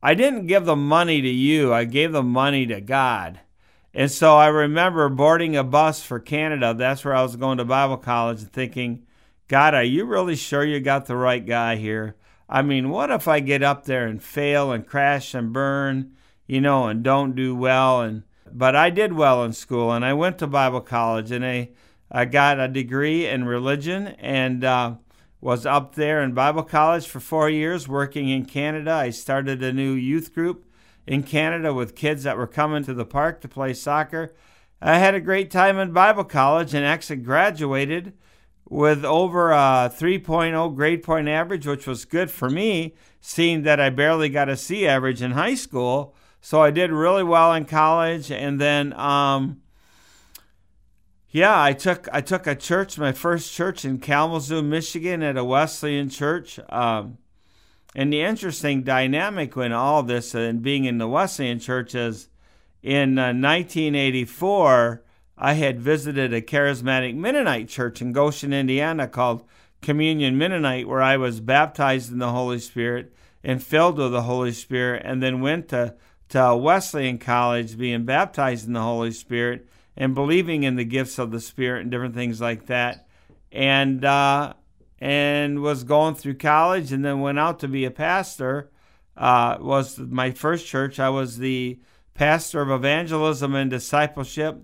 I 0.04 0.14
didn't 0.14 0.48
give 0.48 0.66
the 0.66 0.76
money 0.76 1.22
to 1.22 1.30
you, 1.30 1.74
I 1.74 1.86
gave 1.86 2.12
the 2.12 2.24
money 2.24 2.66
to 2.68 2.82
God. 2.82 3.40
And 3.94 4.10
so 4.10 4.38
I 4.38 4.48
remember 4.48 5.10
boarding 5.10 5.56
a 5.56 5.64
bus 5.64 6.02
for 6.02 6.20
Canada. 6.20 6.74
That's 6.74 7.04
where 7.04 7.16
I 7.16 7.24
was 7.24 7.36
going 7.36 7.58
to 7.58 7.66
Bible 7.66 7.98
college 7.98 8.40
and 8.40 8.52
thinking, 8.52 9.06
God, 9.50 9.74
are 9.74 9.84
you 9.84 10.06
really 10.06 10.38
sure 10.38 10.64
you 10.64 10.80
got 10.80 11.08
the 11.08 11.18
right 11.18 11.46
guy 11.46 11.76
here? 11.76 12.16
I 12.48 12.62
mean, 12.62 12.90
what 12.90 13.12
if 13.12 13.28
I 13.28 13.42
get 13.42 13.64
up 13.64 13.84
there 13.86 14.08
and 14.08 14.24
fail 14.24 14.72
and 14.72 14.88
crash 14.88 15.34
and 15.34 15.52
burn, 15.52 16.14
you 16.48 16.62
know, 16.62 16.88
and 16.88 17.04
don't 17.04 17.36
do 17.36 17.54
well? 17.54 18.02
And 18.02 18.24
but 18.54 18.76
I 18.76 18.90
did 18.90 19.14
well 19.14 19.44
in 19.44 19.54
school, 19.54 19.92
and 19.92 20.04
I 20.06 20.14
went 20.14 20.38
to 20.40 20.48
Bible 20.48 20.82
college, 20.82 21.32
and 21.32 21.46
I 21.46 21.70
I 22.12 22.26
got 22.26 22.60
a 22.60 22.68
degree 22.68 23.26
in 23.26 23.46
religion, 23.46 24.08
and 24.20 24.64
uh, 24.64 24.96
was 25.40 25.66
up 25.66 25.96
there 25.96 26.22
in 26.22 26.34
Bible 26.34 26.64
college 26.64 27.08
for 27.08 27.20
four 27.20 27.50
years, 27.50 27.88
working 27.88 28.30
in 28.30 28.46
Canada. 28.46 28.92
I 28.92 29.10
started 29.12 29.64
a 29.64 29.72
new 29.72 29.94
youth 29.94 30.34
group 30.34 30.66
in 31.08 31.24
Canada 31.24 31.74
with 31.74 31.96
kids 31.96 32.24
that 32.24 32.38
were 32.38 32.48
coming 32.48 32.84
to 32.84 32.94
the 32.94 33.06
park 33.06 33.42
to 33.42 33.48
play 33.48 33.74
soccer. 33.74 34.34
I 34.82 34.98
had 34.98 35.16
a 35.16 35.22
great 35.22 35.50
time 35.50 35.78
in 35.78 35.94
Bible 35.94 36.24
college, 36.24 36.74
and 36.74 36.86
actually 36.86 37.18
graduated 37.18 38.14
with 38.70 39.04
over 39.04 39.52
a 39.52 39.92
3.0 39.94 40.76
grade 40.76 41.04
point 41.04 41.28
average, 41.28 41.68
which 41.68 41.86
was 41.86 42.06
good 42.06 42.32
for 42.32 42.50
me, 42.50 42.96
seeing 43.20 43.64
that 43.64 43.80
I 43.80 43.90
barely 43.90 44.30
got 44.30 44.48
a 44.48 44.56
C 44.56 44.88
average 44.88 45.22
in 45.22 45.32
high 45.32 45.56
school. 45.56 46.16
So 46.42 46.62
I 46.62 46.72
did 46.72 46.92
really 46.92 47.24
well 47.24 47.54
in 47.54 47.66
college, 47.66 48.32
and 48.32 48.60
then, 48.60 48.94
um, 48.94 49.62
yeah, 51.30 51.62
I 51.62 51.74
took 51.74 52.10
I 52.12 52.22
took 52.22 52.48
a 52.48 52.56
church, 52.56 52.98
my 52.98 53.12
first 53.12 53.54
church 53.54 53.86
in 53.86 54.00
Kalamazoo, 54.00 54.62
Michigan, 54.62 55.24
at 55.24 55.38
a 55.38 55.46
Wesleyan 55.46 56.10
church. 56.10 56.60
Um, 56.70 57.20
and 57.96 58.12
the 58.12 58.22
interesting 58.22 58.84
dynamic 58.84 59.56
in 59.56 59.72
all 59.72 60.04
this 60.04 60.34
and 60.34 60.62
being 60.62 60.86
in 60.86 60.98
the 60.98 61.08
Wesleyan 61.08 61.60
church 61.60 61.94
is 61.94 62.28
in 62.82 63.18
uh, 63.20 63.34
1984 63.34 65.04
I 65.44 65.54
had 65.54 65.82
visited 65.82 66.34
a 66.34 66.42
charismatic 66.42 67.16
Mennonite 67.16 67.68
church 67.68 68.00
in 68.00 68.14
Goshen, 68.14 68.54
Indiana 68.54 69.08
called 69.08 69.44
Communion 69.82 70.38
Mennonite, 70.38 70.88
where 70.88 71.02
I 71.02 71.18
was 71.18 71.40
baptized 71.40 72.12
in 72.12 72.20
the 72.20 72.32
Holy 72.32 72.60
Spirit 72.60 73.12
and 73.44 73.64
filled 73.64 73.98
with 73.98 74.12
the 74.12 74.22
Holy 74.22 74.52
Spirit, 74.52 75.02
and 75.04 75.24
then 75.24 75.42
went 75.42 75.70
to, 75.70 75.96
to 76.32 76.56
Wesleyan 76.56 77.18
College 77.18 77.78
being 77.78 78.06
baptized 78.06 78.68
in 78.68 78.74
the 78.74 78.82
Holy 78.82 79.12
Spirit 79.12 79.68
and 79.96 80.16
believing 80.16 80.64
in 80.64 80.76
the 80.76 80.84
gifts 80.84 81.20
of 81.20 81.32
the 81.32 81.40
Spirit 81.40 81.82
and 81.82 81.92
different 81.92 82.16
things 82.16 82.42
like 82.42 82.66
that. 82.68 83.08
And, 83.52 84.04
uh, 84.04 84.54
and 85.00 85.62
was 85.62 85.84
going 85.84 86.16
through 86.16 86.36
college 86.36 86.92
and 86.92 87.04
then 87.04 87.22
went 87.22 87.40
out 87.40 87.60
to 87.60 87.68
be 87.68 87.86
a 87.86 87.92
pastor. 87.92 88.70
Uh, 89.16 89.58
was 89.60 89.98
my 90.00 90.32
first 90.32 90.66
church. 90.66 91.00
I 91.00 91.10
was 91.10 91.38
the 91.38 91.80
pastor 92.14 92.62
of 92.62 92.72
evangelism 92.72 93.56
and 93.56 93.70
discipleship 93.70 94.64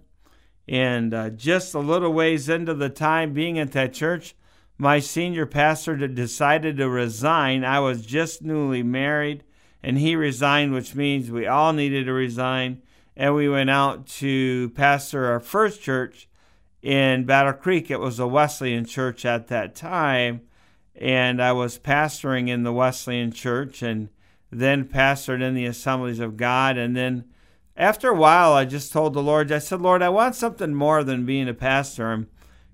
and 0.67 1.13
uh, 1.13 1.29
just 1.29 1.73
a 1.73 1.79
little 1.79 2.11
ways 2.11 2.49
into 2.49 2.73
the 2.73 2.89
time 2.89 3.33
being 3.33 3.57
at 3.57 3.71
that 3.71 3.93
church, 3.93 4.35
my 4.77 4.99
senior 4.99 5.45
pastor 5.45 5.95
decided 6.07 6.77
to 6.77 6.89
resign. 6.89 7.63
I 7.63 7.79
was 7.79 8.05
just 8.05 8.41
newly 8.41 8.83
married, 8.83 9.43
and 9.87 9.99
he 9.99 10.17
resigned, 10.17 10.73
which 10.73 10.95
means 10.95 11.31
we 11.31 11.47
all 11.47 11.71
needed 11.71 12.07
to 12.07 12.11
resign. 12.11 12.81
And 13.15 13.33
we 13.33 13.47
went 13.47 13.69
out 13.69 14.05
to 14.17 14.69
pastor 14.71 15.27
our 15.27 15.39
first 15.39 15.81
church 15.81 16.27
in 16.81 17.23
Battle 17.23 17.53
Creek. 17.53 17.89
It 17.89 18.01
was 18.01 18.19
a 18.19 18.27
Wesleyan 18.27 18.83
church 18.83 19.23
at 19.23 19.47
that 19.47 19.75
time. 19.75 20.41
And 20.93 21.41
I 21.41 21.53
was 21.53 21.79
pastoring 21.79 22.49
in 22.49 22.63
the 22.63 22.73
Wesleyan 22.73 23.31
church 23.31 23.81
and 23.81 24.09
then 24.51 24.83
pastored 24.83 25.41
in 25.41 25.53
the 25.53 25.65
Assemblies 25.65 26.19
of 26.19 26.35
God. 26.35 26.77
And 26.77 26.93
then 26.93 27.23
after 27.77 28.09
a 28.09 28.17
while, 28.17 28.51
I 28.51 28.65
just 28.65 28.91
told 28.91 29.13
the 29.13 29.23
Lord, 29.23 29.49
I 29.53 29.59
said, 29.59 29.81
Lord, 29.81 30.01
I 30.01 30.09
want 30.09 30.35
something 30.35 30.73
more 30.73 31.01
than 31.01 31.25
being 31.25 31.47
a 31.47 31.53
pastor. 31.53 32.11
I'm 32.11 32.27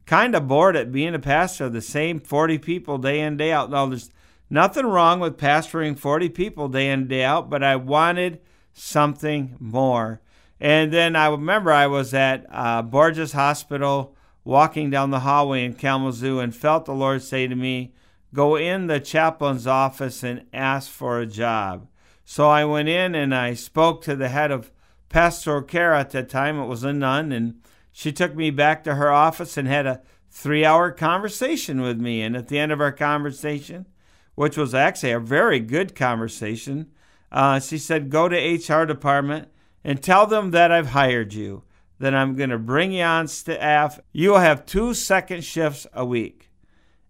kind 0.07 0.33
of 0.33 0.47
bored 0.47 0.75
at 0.75 0.91
being 0.91 1.13
a 1.13 1.19
pastor, 1.19 1.69
the 1.69 1.79
same 1.79 2.19
40 2.19 2.57
people 2.57 2.97
day 2.97 3.19
in, 3.19 3.37
day 3.37 3.51
out. 3.51 3.69
Now, 3.69 3.85
there's 3.85 4.09
nothing 4.53 4.85
wrong 4.85 5.19
with 5.19 5.35
pastoring 5.35 5.97
40 5.97 6.29
people 6.29 6.69
day 6.69 6.89
in, 6.89 7.01
and 7.01 7.09
day 7.09 7.23
out, 7.23 7.49
but 7.49 7.63
I 7.63 7.75
wanted 7.75 8.39
something 8.71 9.55
more. 9.59 10.21
And 10.59 10.93
then 10.93 11.15
I 11.15 11.27
remember 11.27 11.71
I 11.71 11.87
was 11.87 12.13
at 12.13 12.45
uh, 12.49 12.83
Borgess 12.83 13.33
Hospital 13.33 14.15
walking 14.45 14.89
down 14.89 15.09
the 15.09 15.21
hallway 15.21 15.65
in 15.65 15.73
Kalamazoo 15.73 16.39
and 16.39 16.55
felt 16.55 16.85
the 16.85 16.93
Lord 16.93 17.23
say 17.23 17.47
to 17.47 17.55
me, 17.55 17.93
Go 18.33 18.55
in 18.55 18.87
the 18.87 18.99
chaplain's 18.99 19.67
office 19.67 20.23
and 20.23 20.45
ask 20.53 20.89
for 20.89 21.19
a 21.19 21.25
job. 21.25 21.87
So 22.25 22.49
I 22.49 22.65
went 22.65 22.89
in 22.89 23.13
and 23.13 23.33
I 23.33 23.53
spoke 23.53 24.01
to 24.03 24.15
the 24.15 24.29
head 24.29 24.49
of 24.49 24.71
pastoral 25.09 25.61
care 25.61 25.93
at 25.93 26.11
that 26.11 26.29
time. 26.29 26.59
It 26.59 26.65
was 26.65 26.83
a 26.83 26.93
nun, 26.93 27.31
and 27.31 27.61
she 27.91 28.11
took 28.11 28.35
me 28.35 28.49
back 28.49 28.83
to 28.83 28.95
her 28.95 29.11
office 29.11 29.57
and 29.57 29.67
had 29.67 29.85
a 29.85 30.01
three 30.31 30.65
hour 30.65 30.91
conversation 30.91 31.81
with 31.81 31.99
me. 31.99 32.21
And 32.21 32.35
at 32.35 32.47
the 32.47 32.57
end 32.57 32.71
of 32.71 32.81
our 32.81 32.91
conversation, 32.91 33.85
which 34.35 34.57
was 34.57 34.73
actually 34.73 35.11
a 35.11 35.19
very 35.19 35.59
good 35.59 35.95
conversation, 35.95 36.91
uh, 37.31 37.59
she 37.59 37.77
said, 37.77 38.09
Go 38.09 38.29
to 38.29 38.35
HR 38.37 38.85
department 38.85 39.49
and 39.83 40.01
tell 40.01 40.27
them 40.27 40.51
that 40.51 40.71
I've 40.71 40.89
hired 40.89 41.33
you, 41.33 41.63
that 41.99 42.13
I'm 42.13 42.35
going 42.35 42.49
to 42.49 42.59
bring 42.59 42.91
you 42.91 43.03
on 43.03 43.27
staff. 43.27 43.99
You'll 44.11 44.39
have 44.39 44.65
two 44.65 44.93
second 44.93 45.43
shifts 45.43 45.87
a 45.93 46.05
week, 46.05 46.49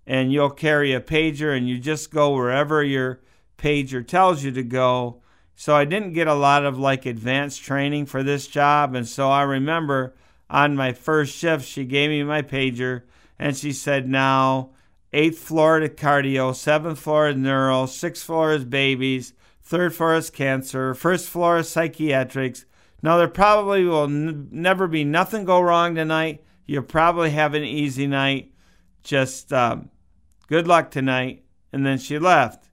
and 0.06 0.32
you'll 0.32 0.50
carry 0.50 0.94
a 0.94 1.02
pager, 1.02 1.56
and 1.56 1.68
you 1.68 1.80
just 1.80 2.12
go 2.12 2.34
wherever 2.34 2.84
your 2.84 3.22
pager 3.58 4.06
tells 4.06 4.44
you 4.44 4.52
to 4.52 4.64
go 4.64 5.22
so 5.56 5.76
I 5.76 5.86
didn't 5.86 6.14
get 6.14 6.28
a 6.28 6.34
lot 6.34 6.66
of 6.66 6.80
like 6.80 7.06
advanced 7.06 7.64
training 7.64 8.08
for 8.08 8.24
this 8.24 8.48
job. 8.48 8.96
And 8.96 9.08
so 9.08 9.30
I 9.30 9.44
remember 9.44 10.16
on 10.50 10.76
my 10.76 10.94
first 10.94 11.36
shift, 11.36 11.66
she 11.66 11.86
gave 11.86 12.10
me 12.10 12.24
my 12.24 12.42
pager 12.42 13.04
and 13.40 13.56
she 13.56 13.72
said, 13.72 14.08
Now, 14.08 14.72
eighth 15.14 15.40
floor 15.40 15.80
to 15.80 15.90
cardio, 15.90 16.56
seventh 16.56 17.00
floor 17.00 17.30
is 17.30 17.38
neuro, 17.38 17.86
sixth 17.86 18.26
floor 18.26 18.54
is 18.54 18.66
babies, 18.66 19.34
third 19.62 19.94
floor 19.94 20.16
is 20.16 20.30
cancer, 20.30 20.94
first 20.94 21.30
floor 21.30 21.60
is 21.60 21.70
psychiatrics. 21.70 22.66
Now, 23.02 23.18
there 23.18 23.28
probably 23.28 23.86
will 23.86 24.06
n- 24.06 24.48
never 24.52 24.88
be 24.88 25.04
nothing 25.04 25.46
go 25.46 25.62
wrong 25.62 25.96
tonight. 25.96 26.44
You'll 26.66 26.84
probably 26.84 27.32
have 27.32 27.54
an 27.54 27.64
easy 27.64 28.08
night. 28.08 28.54
Just 29.04 29.52
um, 29.52 29.90
good 30.48 30.68
luck 30.68 30.90
tonight. 30.90 31.44
And 31.74 31.86
then 31.86 31.98
she 31.98 32.18
left. 32.18 32.70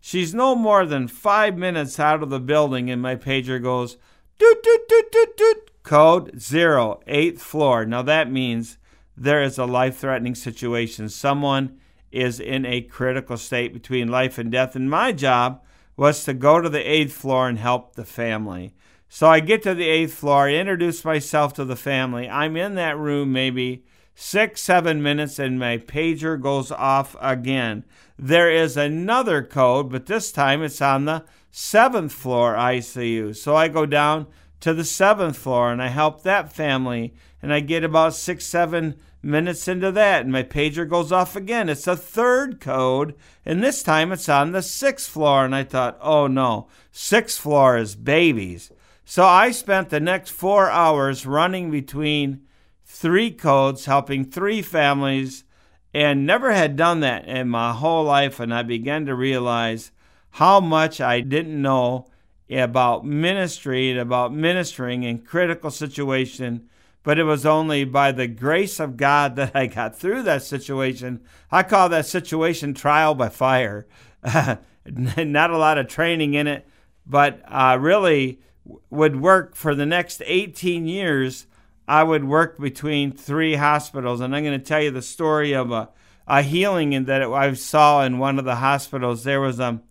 She's 0.00 0.34
no 0.34 0.54
more 0.54 0.86
than 0.86 1.08
five 1.08 1.56
minutes 1.56 2.00
out 2.00 2.22
of 2.22 2.30
the 2.30 2.40
building, 2.40 2.90
and 2.90 3.00
my 3.00 3.16
pager 3.16 3.62
goes, 3.62 3.96
doot, 4.38 4.62
doot, 4.62 4.88
doot, 4.88 5.12
doot, 5.12 5.36
doot, 5.36 5.70
code 5.82 6.40
zero, 6.40 7.00
eighth 7.06 7.42
floor. 7.42 7.84
Now 7.84 8.02
that 8.02 8.30
means 8.30 8.78
there 9.16 9.42
is 9.42 9.58
a 9.58 9.64
life 9.64 9.98
threatening 9.98 10.34
situation. 10.34 11.08
Someone 11.08 11.78
is 12.14 12.40
in 12.40 12.64
a 12.64 12.80
critical 12.80 13.36
state 13.36 13.72
between 13.72 14.08
life 14.08 14.38
and 14.38 14.50
death, 14.50 14.76
and 14.76 14.88
my 14.88 15.12
job 15.12 15.62
was 15.96 16.24
to 16.24 16.34
go 16.34 16.60
to 16.60 16.68
the 16.68 16.90
eighth 16.90 17.12
floor 17.12 17.48
and 17.48 17.58
help 17.58 17.94
the 17.94 18.04
family. 18.04 18.74
So 19.08 19.28
I 19.28 19.40
get 19.40 19.62
to 19.62 19.74
the 19.74 19.88
eighth 19.88 20.14
floor, 20.14 20.48
I 20.48 20.54
introduce 20.54 21.04
myself 21.04 21.52
to 21.54 21.64
the 21.64 21.76
family. 21.76 22.28
I'm 22.28 22.56
in 22.56 22.74
that 22.74 22.98
room 22.98 23.32
maybe 23.32 23.84
six, 24.14 24.60
seven 24.60 25.02
minutes, 25.02 25.38
and 25.38 25.58
my 25.58 25.78
pager 25.78 26.40
goes 26.40 26.70
off 26.72 27.16
again. 27.20 27.84
There 28.18 28.50
is 28.50 28.76
another 28.76 29.42
code, 29.42 29.90
but 29.90 30.06
this 30.06 30.32
time 30.32 30.62
it's 30.62 30.82
on 30.82 31.04
the 31.04 31.24
seventh 31.50 32.12
floor 32.12 32.54
ICU. 32.54 33.36
So 33.36 33.54
I 33.54 33.68
go 33.68 33.86
down 33.86 34.26
to 34.60 34.72
the 34.72 34.84
seventh 34.84 35.36
floor 35.36 35.70
and 35.70 35.82
I 35.82 35.88
help 35.88 36.22
that 36.22 36.52
family, 36.52 37.14
and 37.42 37.52
I 37.52 37.60
get 37.60 37.84
about 37.84 38.14
six, 38.14 38.44
seven 38.44 38.96
minutes 39.24 39.66
into 39.66 39.90
that, 39.92 40.22
and 40.22 40.32
my 40.32 40.42
pager 40.42 40.88
goes 40.88 41.10
off 41.10 41.34
again. 41.34 41.68
It's 41.68 41.86
a 41.86 41.96
third 41.96 42.60
code, 42.60 43.14
and 43.44 43.62
this 43.62 43.82
time 43.82 44.12
it's 44.12 44.28
on 44.28 44.52
the 44.52 44.62
sixth 44.62 45.10
floor. 45.10 45.44
And 45.44 45.54
I 45.54 45.64
thought, 45.64 45.98
oh 46.00 46.26
no, 46.26 46.68
sixth 46.92 47.40
floor 47.40 47.76
is 47.76 47.94
babies. 47.94 48.70
So 49.04 49.24
I 49.24 49.50
spent 49.50 49.90
the 49.90 50.00
next 50.00 50.30
four 50.30 50.70
hours 50.70 51.26
running 51.26 51.70
between 51.70 52.42
three 52.84 53.30
codes, 53.30 53.86
helping 53.86 54.24
three 54.24 54.62
families, 54.62 55.44
and 55.92 56.26
never 56.26 56.52
had 56.52 56.76
done 56.76 57.00
that 57.00 57.26
in 57.26 57.48
my 57.48 57.72
whole 57.72 58.04
life. 58.04 58.40
And 58.40 58.52
I 58.52 58.62
began 58.62 59.06
to 59.06 59.14
realize 59.14 59.90
how 60.30 60.60
much 60.60 61.00
I 61.00 61.20
didn't 61.20 61.60
know 61.60 62.06
about 62.50 63.04
ministry 63.04 63.90
and 63.90 64.00
about 64.00 64.34
ministering 64.34 65.02
in 65.02 65.18
critical 65.18 65.70
situation 65.70 66.68
but 67.04 67.18
it 67.18 67.24
was 67.24 67.46
only 67.46 67.84
by 67.84 68.10
the 68.10 68.26
grace 68.26 68.80
of 68.80 68.96
God 68.96 69.36
that 69.36 69.54
I 69.54 69.66
got 69.66 69.94
through 69.94 70.22
that 70.24 70.42
situation. 70.42 71.20
I 71.52 71.62
call 71.62 71.90
that 71.90 72.06
situation 72.06 72.74
trial 72.74 73.14
by 73.14 73.28
fire. 73.28 73.86
Not 74.24 75.50
a 75.50 75.58
lot 75.58 75.78
of 75.78 75.86
training 75.86 76.32
in 76.34 76.46
it, 76.46 76.66
but 77.06 77.42
uh, 77.46 77.76
really 77.78 78.40
would 78.88 79.20
work 79.20 79.54
for 79.54 79.74
the 79.74 79.84
next 79.84 80.22
18 80.24 80.86
years. 80.86 81.46
I 81.86 82.02
would 82.02 82.24
work 82.24 82.58
between 82.58 83.12
three 83.12 83.56
hospitals, 83.56 84.20
and 84.20 84.34
I'm 84.34 84.42
going 84.42 84.58
to 84.58 84.64
tell 84.64 84.80
you 84.80 84.90
the 84.90 85.02
story 85.02 85.52
of 85.52 85.70
a, 85.70 85.90
a 86.26 86.40
healing 86.40 87.04
that 87.04 87.22
I 87.22 87.52
saw 87.52 88.02
in 88.02 88.18
one 88.18 88.38
of 88.38 88.46
the 88.46 88.56
hospitals. 88.56 89.24
There 89.24 89.42
was 89.42 89.60
a, 89.60 89.82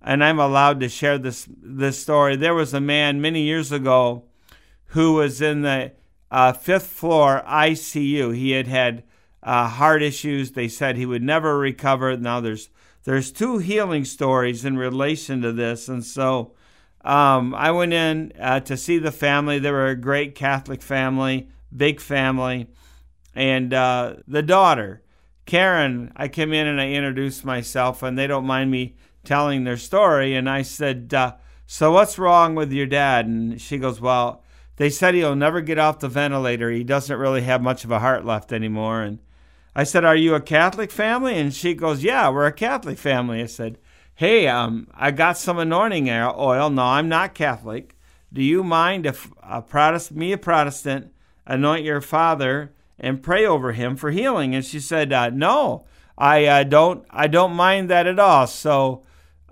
and 0.00 0.24
I'm 0.24 0.38
allowed 0.38 0.80
to 0.80 0.88
share 0.88 1.18
this 1.18 1.46
this 1.62 2.00
story. 2.00 2.36
There 2.36 2.54
was 2.54 2.72
a 2.72 2.80
man 2.80 3.20
many 3.20 3.42
years 3.42 3.70
ago 3.70 4.24
who 4.88 5.14
was 5.14 5.42
in 5.42 5.60
the 5.60 5.92
uh, 6.34 6.52
fifth 6.52 6.88
floor 6.88 7.44
ICU. 7.46 8.34
He 8.34 8.50
had 8.50 8.66
had 8.66 9.04
uh, 9.40 9.68
heart 9.68 10.02
issues. 10.02 10.50
They 10.50 10.66
said 10.66 10.96
he 10.96 11.06
would 11.06 11.22
never 11.22 11.56
recover. 11.56 12.16
Now 12.16 12.40
there's 12.40 12.70
there's 13.04 13.30
two 13.30 13.58
healing 13.58 14.04
stories 14.04 14.64
in 14.64 14.76
relation 14.76 15.42
to 15.42 15.52
this, 15.52 15.88
and 15.88 16.04
so 16.04 16.52
um, 17.04 17.54
I 17.54 17.70
went 17.70 17.92
in 17.92 18.32
uh, 18.40 18.58
to 18.60 18.76
see 18.76 18.98
the 18.98 19.12
family. 19.12 19.60
They 19.60 19.70
were 19.70 19.86
a 19.86 19.94
great 19.94 20.34
Catholic 20.34 20.82
family, 20.82 21.50
big 21.74 22.00
family, 22.00 22.66
and 23.36 23.72
uh, 23.72 24.16
the 24.26 24.42
daughter, 24.42 25.02
Karen. 25.46 26.12
I 26.16 26.26
came 26.26 26.52
in 26.52 26.66
and 26.66 26.80
I 26.80 26.88
introduced 26.88 27.44
myself, 27.44 28.02
and 28.02 28.18
they 28.18 28.26
don't 28.26 28.44
mind 28.44 28.72
me 28.72 28.96
telling 29.22 29.62
their 29.62 29.76
story. 29.76 30.34
And 30.34 30.50
I 30.50 30.62
said, 30.62 31.14
uh, 31.14 31.34
"So 31.64 31.92
what's 31.92 32.18
wrong 32.18 32.56
with 32.56 32.72
your 32.72 32.86
dad?" 32.86 33.26
And 33.26 33.60
she 33.60 33.78
goes, 33.78 34.00
"Well." 34.00 34.43
They 34.76 34.90
said 34.90 35.14
he'll 35.14 35.36
never 35.36 35.60
get 35.60 35.78
off 35.78 36.00
the 36.00 36.08
ventilator. 36.08 36.70
He 36.70 36.84
doesn't 36.84 37.18
really 37.18 37.42
have 37.42 37.62
much 37.62 37.84
of 37.84 37.90
a 37.90 38.00
heart 38.00 38.24
left 38.24 38.52
anymore. 38.52 39.02
And 39.02 39.20
I 39.74 39.84
said, 39.84 40.04
Are 40.04 40.16
you 40.16 40.34
a 40.34 40.40
Catholic 40.40 40.90
family? 40.90 41.38
And 41.38 41.54
she 41.54 41.74
goes, 41.74 42.02
Yeah, 42.02 42.28
we're 42.30 42.46
a 42.46 42.52
Catholic 42.52 42.98
family. 42.98 43.42
I 43.42 43.46
said, 43.46 43.78
Hey, 44.14 44.46
um, 44.46 44.88
I 44.94 45.10
got 45.10 45.38
some 45.38 45.58
anointing 45.58 46.10
oil. 46.10 46.70
No, 46.70 46.82
I'm 46.82 47.08
not 47.08 47.34
Catholic. 47.34 47.96
Do 48.32 48.42
you 48.42 48.64
mind 48.64 49.06
if 49.06 49.30
a 49.42 49.62
Protestant, 49.62 50.18
me, 50.18 50.32
a 50.32 50.38
Protestant, 50.38 51.12
anoint 51.46 51.84
your 51.84 52.00
father 52.00 52.72
and 52.98 53.22
pray 53.22 53.46
over 53.46 53.72
him 53.72 53.96
for 53.96 54.10
healing? 54.10 54.54
And 54.54 54.64
she 54.64 54.80
said, 54.80 55.12
uh, 55.12 55.30
No, 55.30 55.84
I 56.18 56.46
uh, 56.46 56.64
don't. 56.64 57.04
I 57.10 57.26
don't 57.26 57.54
mind 57.54 57.90
that 57.90 58.06
at 58.06 58.18
all. 58.18 58.46
So 58.46 59.02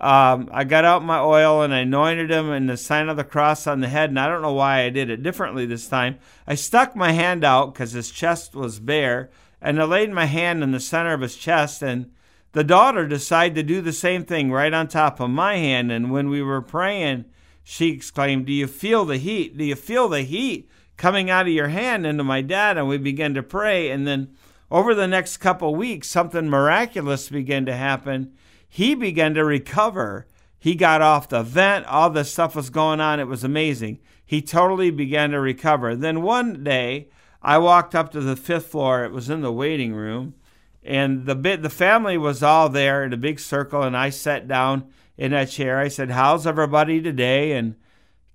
um, 0.03 0.49
I 0.51 0.65
got 0.65 0.83
out 0.83 1.05
my 1.05 1.19
oil 1.19 1.61
and 1.61 1.73
I 1.73 1.79
anointed 1.79 2.29
him 2.29 2.51
in 2.51 2.65
the 2.65 2.75
sign 2.75 3.07
of 3.07 3.15
the 3.15 3.23
cross 3.23 3.65
on 3.67 3.79
the 3.79 3.87
head. 3.87 4.09
And 4.09 4.19
I 4.19 4.27
don't 4.27 4.41
know 4.41 4.51
why 4.51 4.81
I 4.81 4.89
did 4.89 5.09
it 5.09 5.23
differently 5.23 5.65
this 5.65 5.87
time. 5.87 6.19
I 6.45 6.55
stuck 6.55 6.93
my 6.93 7.13
hand 7.13 7.45
out 7.45 7.73
because 7.73 7.93
his 7.93 8.11
chest 8.11 8.53
was 8.53 8.81
bare, 8.81 9.29
and 9.61 9.81
I 9.81 9.85
laid 9.85 10.11
my 10.11 10.25
hand 10.25 10.61
in 10.61 10.71
the 10.71 10.81
center 10.81 11.13
of 11.13 11.21
his 11.21 11.37
chest. 11.37 11.81
And 11.81 12.11
the 12.51 12.65
daughter 12.65 13.07
decided 13.07 13.55
to 13.55 13.63
do 13.63 13.79
the 13.79 13.93
same 13.93 14.25
thing 14.25 14.51
right 14.51 14.73
on 14.73 14.89
top 14.89 15.21
of 15.21 15.29
my 15.29 15.55
hand. 15.55 15.89
And 15.89 16.11
when 16.11 16.29
we 16.29 16.41
were 16.41 16.61
praying, 16.61 17.23
she 17.63 17.91
exclaimed, 17.91 18.45
Do 18.45 18.51
you 18.51 18.67
feel 18.67 19.05
the 19.05 19.17
heat? 19.17 19.57
Do 19.57 19.63
you 19.63 19.75
feel 19.75 20.09
the 20.09 20.23
heat 20.23 20.69
coming 20.97 21.29
out 21.29 21.47
of 21.47 21.53
your 21.53 21.69
hand 21.69 22.05
into 22.05 22.25
my 22.25 22.41
dad? 22.41 22.77
And 22.77 22.89
we 22.89 22.97
began 22.97 23.33
to 23.35 23.43
pray. 23.43 23.89
And 23.89 24.05
then 24.05 24.35
over 24.69 24.93
the 24.93 25.07
next 25.07 25.37
couple 25.37 25.73
weeks, 25.73 26.09
something 26.09 26.49
miraculous 26.49 27.29
began 27.29 27.65
to 27.67 27.73
happen 27.73 28.33
he 28.75 28.95
began 28.95 29.35
to 29.35 29.45
recover. 29.45 30.25
He 30.57 30.73
got 30.73 30.99
off 30.99 31.29
the 31.29 31.43
vent. 31.43 31.85
All 31.85 32.09
this 32.09 32.31
stuff 32.31 32.55
was 32.55 32.71
going 32.71 32.99
on. 32.99 33.19
It 33.19 33.27
was 33.27 33.43
amazing. 33.43 33.99
He 34.25 34.41
totally 34.41 34.89
began 34.89 35.29
to 35.29 35.39
recover. 35.39 35.95
Then 35.95 36.23
one 36.23 36.63
day, 36.63 37.09
I 37.39 37.59
walked 37.59 37.93
up 37.93 38.11
to 38.11 38.19
the 38.19 38.35
fifth 38.35 38.65
floor. 38.65 39.05
It 39.05 39.11
was 39.11 39.29
in 39.29 39.41
the 39.41 39.51
waiting 39.51 39.93
room, 39.93 40.33
and 40.81 41.27
the 41.27 41.35
bit 41.35 41.61
the 41.61 41.69
family 41.69 42.17
was 42.17 42.41
all 42.41 42.67
there 42.67 43.03
in 43.03 43.13
a 43.13 43.17
big 43.17 43.39
circle. 43.39 43.83
And 43.83 43.95
I 43.95 44.09
sat 44.09 44.47
down 44.47 44.91
in 45.17 45.33
a 45.33 45.45
chair. 45.45 45.77
I 45.77 45.87
said, 45.87 46.09
"How's 46.09 46.47
everybody 46.47 46.99
today?" 46.99 47.51
And 47.51 47.75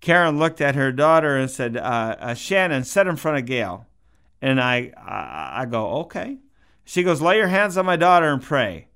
Karen 0.01 0.39
looked 0.39 0.61
at 0.61 0.77
her 0.77 0.93
daughter 0.93 1.37
and 1.37 1.51
said, 1.51 1.77
uh, 1.77 2.15
uh, 2.21 2.35
"Shannon, 2.35 2.85
sit 2.85 3.09
in 3.09 3.17
front 3.17 3.39
of 3.39 3.47
Gail." 3.47 3.87
And 4.41 4.61
I, 4.61 4.93
I, 4.97 5.63
I 5.63 5.67
go, 5.67 5.97
"Okay." 6.03 6.39
She 6.85 7.03
goes, 7.03 7.21
"Lay 7.21 7.39
your 7.39 7.49
hands 7.49 7.77
on 7.77 7.87
my 7.87 7.97
daughter 7.97 8.33
and 8.33 8.41
pray." 8.41 8.87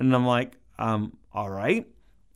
And 0.00 0.12
I'm 0.12 0.26
like, 0.26 0.56
um, 0.82 1.16
all 1.32 1.48
right. 1.48 1.86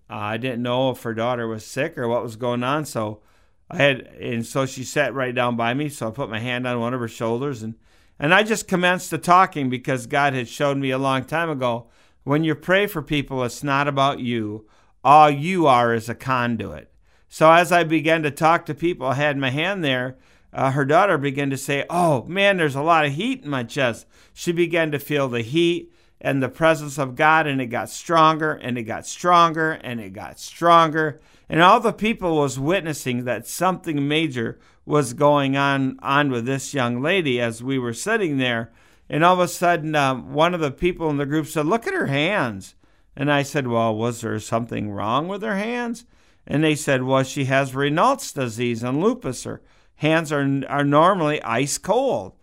Uh, 0.08 0.14
I 0.14 0.36
didn't 0.36 0.62
know 0.62 0.90
if 0.90 1.02
her 1.02 1.14
daughter 1.14 1.48
was 1.48 1.64
sick 1.64 1.98
or 1.98 2.06
what 2.06 2.22
was 2.22 2.36
going 2.36 2.62
on, 2.62 2.84
so 2.84 3.20
I 3.68 3.78
had, 3.78 4.06
and 4.20 4.46
so 4.46 4.66
she 4.66 4.84
sat 4.84 5.14
right 5.14 5.34
down 5.34 5.56
by 5.56 5.74
me. 5.74 5.88
So 5.88 6.06
I 6.06 6.10
put 6.12 6.30
my 6.30 6.38
hand 6.38 6.64
on 6.64 6.78
one 6.78 6.94
of 6.94 7.00
her 7.00 7.08
shoulders, 7.08 7.64
and 7.64 7.74
and 8.20 8.32
I 8.32 8.44
just 8.44 8.68
commenced 8.68 9.10
to 9.10 9.18
talking 9.18 9.68
because 9.68 10.06
God 10.06 10.32
had 10.32 10.48
showed 10.48 10.78
me 10.78 10.90
a 10.90 10.98
long 10.98 11.24
time 11.24 11.50
ago. 11.50 11.88
When 12.22 12.44
you 12.44 12.54
pray 12.54 12.86
for 12.86 13.02
people, 13.02 13.42
it's 13.42 13.64
not 13.64 13.88
about 13.88 14.20
you. 14.20 14.68
All 15.02 15.28
you 15.28 15.66
are 15.66 15.92
is 15.92 16.08
a 16.08 16.14
conduit. 16.14 16.92
So 17.28 17.50
as 17.50 17.72
I 17.72 17.82
began 17.82 18.22
to 18.22 18.30
talk 18.30 18.64
to 18.66 18.74
people, 18.74 19.08
I 19.08 19.14
had 19.14 19.36
my 19.36 19.50
hand 19.50 19.82
there. 19.82 20.18
Uh, 20.52 20.70
her 20.70 20.84
daughter 20.84 21.18
began 21.18 21.50
to 21.50 21.56
say, 21.56 21.84
"Oh 21.90 22.22
man, 22.26 22.58
there's 22.58 22.76
a 22.76 22.82
lot 22.82 23.06
of 23.06 23.14
heat 23.14 23.42
in 23.42 23.50
my 23.50 23.64
chest." 23.64 24.06
She 24.32 24.52
began 24.52 24.92
to 24.92 25.00
feel 25.00 25.28
the 25.28 25.42
heat 25.42 25.92
and 26.20 26.42
the 26.42 26.48
presence 26.48 26.98
of 26.98 27.14
God, 27.14 27.46
and 27.46 27.60
it 27.60 27.66
got 27.66 27.90
stronger 27.90 28.52
and 28.52 28.78
it 28.78 28.84
got 28.84 29.06
stronger 29.06 29.72
and 29.72 30.00
it 30.00 30.12
got 30.12 30.38
stronger. 30.38 31.20
And 31.48 31.62
all 31.62 31.80
the 31.80 31.92
people 31.92 32.36
was 32.36 32.58
witnessing 32.58 33.24
that 33.24 33.46
something 33.46 34.08
major 34.08 34.58
was 34.84 35.12
going 35.12 35.56
on 35.56 35.98
on 36.02 36.30
with 36.30 36.46
this 36.46 36.72
young 36.72 37.02
lady 37.02 37.40
as 37.40 37.62
we 37.62 37.78
were 37.78 37.92
sitting 37.92 38.38
there. 38.38 38.72
And 39.08 39.24
all 39.24 39.34
of 39.34 39.40
a 39.40 39.48
sudden, 39.48 39.94
um, 39.94 40.32
one 40.32 40.54
of 40.54 40.60
the 40.60 40.70
people 40.70 41.10
in 41.10 41.16
the 41.16 41.26
group 41.26 41.46
said, 41.46 41.66
"Look 41.66 41.86
at 41.86 41.94
her 41.94 42.06
hands." 42.06 42.74
And 43.16 43.30
I 43.30 43.42
said, 43.42 43.68
"Well, 43.68 43.94
was 43.94 44.20
there 44.20 44.38
something 44.40 44.90
wrong 44.90 45.28
with 45.28 45.42
her 45.42 45.56
hands?" 45.56 46.04
And 46.46 46.64
they 46.64 46.74
said, 46.74 47.02
"Well, 47.02 47.22
she 47.22 47.44
has 47.44 47.72
Raynaud's 47.72 48.32
disease 48.32 48.82
and 48.82 49.00
lupus. 49.00 49.44
Her 49.44 49.60
hands 49.96 50.32
are 50.32 50.62
are 50.68 50.84
normally 50.84 51.42
ice 51.42 51.78
cold, 51.78 52.34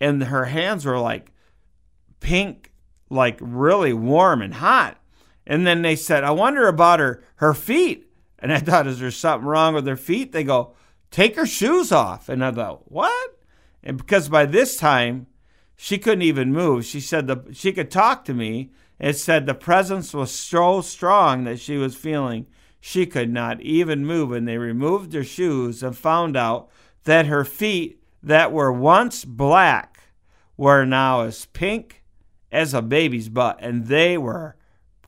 and 0.00 0.24
her 0.24 0.46
hands 0.46 0.84
were 0.84 0.98
like 0.98 1.32
pink 2.20 2.71
like 3.12 3.38
really 3.40 3.92
warm 3.92 4.42
and 4.42 4.54
hot. 4.54 4.98
And 5.46 5.66
then 5.66 5.82
they 5.82 5.96
said, 5.96 6.24
I 6.24 6.30
wonder 6.30 6.66
about 6.66 7.00
her 7.00 7.22
her 7.36 7.54
feet. 7.54 8.08
And 8.38 8.52
I 8.52 8.58
thought, 8.58 8.86
is 8.86 8.98
there 8.98 9.10
something 9.10 9.46
wrong 9.46 9.74
with 9.74 9.86
her 9.86 9.96
feet? 9.96 10.32
They 10.32 10.44
go, 10.44 10.74
take 11.10 11.36
her 11.36 11.46
shoes 11.46 11.92
off. 11.92 12.28
And 12.28 12.44
I 12.44 12.50
thought, 12.50 12.90
what? 12.90 13.38
And 13.82 13.96
because 13.96 14.28
by 14.28 14.46
this 14.46 14.76
time 14.76 15.26
she 15.76 15.98
couldn't 15.98 16.22
even 16.22 16.52
move. 16.52 16.84
She 16.84 17.00
said 17.00 17.26
the 17.26 17.44
she 17.52 17.72
could 17.72 17.90
talk 17.90 18.24
to 18.24 18.34
me. 18.34 18.70
It 18.98 19.14
said 19.14 19.46
the 19.46 19.54
presence 19.54 20.14
was 20.14 20.30
so 20.30 20.80
strong 20.80 21.44
that 21.44 21.58
she 21.58 21.76
was 21.76 21.96
feeling 21.96 22.46
she 22.80 23.04
could 23.04 23.32
not 23.32 23.60
even 23.60 24.06
move. 24.06 24.30
And 24.30 24.46
they 24.46 24.58
removed 24.58 25.12
her 25.12 25.24
shoes 25.24 25.82
and 25.82 25.96
found 25.96 26.36
out 26.36 26.68
that 27.04 27.26
her 27.26 27.44
feet 27.44 28.00
that 28.22 28.52
were 28.52 28.72
once 28.72 29.24
black 29.24 29.98
were 30.56 30.84
now 30.84 31.22
as 31.22 31.46
pink 31.46 32.01
as 32.52 32.74
a 32.74 32.82
baby's 32.82 33.28
butt, 33.28 33.58
and 33.60 33.86
they 33.86 34.16
were 34.18 34.54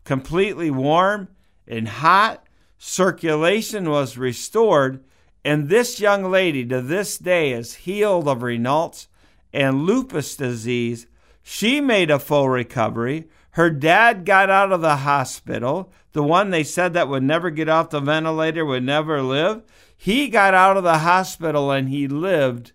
completely 0.03 0.71
warm 0.71 1.29
and 1.69 1.87
hot. 1.87 2.45
Circulation 2.79 3.89
was 3.89 4.19
restored, 4.19 5.05
and 5.45 5.69
this 5.69 6.01
young 6.01 6.31
lady 6.31 6.65
to 6.67 6.81
this 6.81 7.19
day 7.19 7.53
is 7.53 7.75
healed 7.75 8.27
of 8.27 8.39
Raynaud's 8.39 9.09
and 9.53 9.85
lupus 9.85 10.35
disease. 10.35 11.07
She 11.43 11.81
made 11.81 12.11
a 12.11 12.19
full 12.19 12.49
recovery. 12.49 13.29
Her 13.53 13.71
dad 13.71 14.25
got 14.25 14.51
out 14.51 14.73
of 14.73 14.81
the 14.81 14.97
hospital, 14.97 15.93
the 16.13 16.23
one 16.23 16.51
they 16.51 16.65
said 16.65 16.93
that 16.95 17.09
would 17.09 17.23
never 17.23 17.51
get 17.51 17.69
off 17.69 17.91
the 17.91 18.01
ventilator, 18.01 18.65
would 18.65 18.83
never 18.83 19.23
live. 19.23 19.63
He 19.97 20.29
got 20.29 20.55
out 20.55 20.77
of 20.77 20.83
the 20.83 20.99
hospital 20.99 21.71
and 21.71 21.89
he 21.89 22.09
lived 22.09 22.73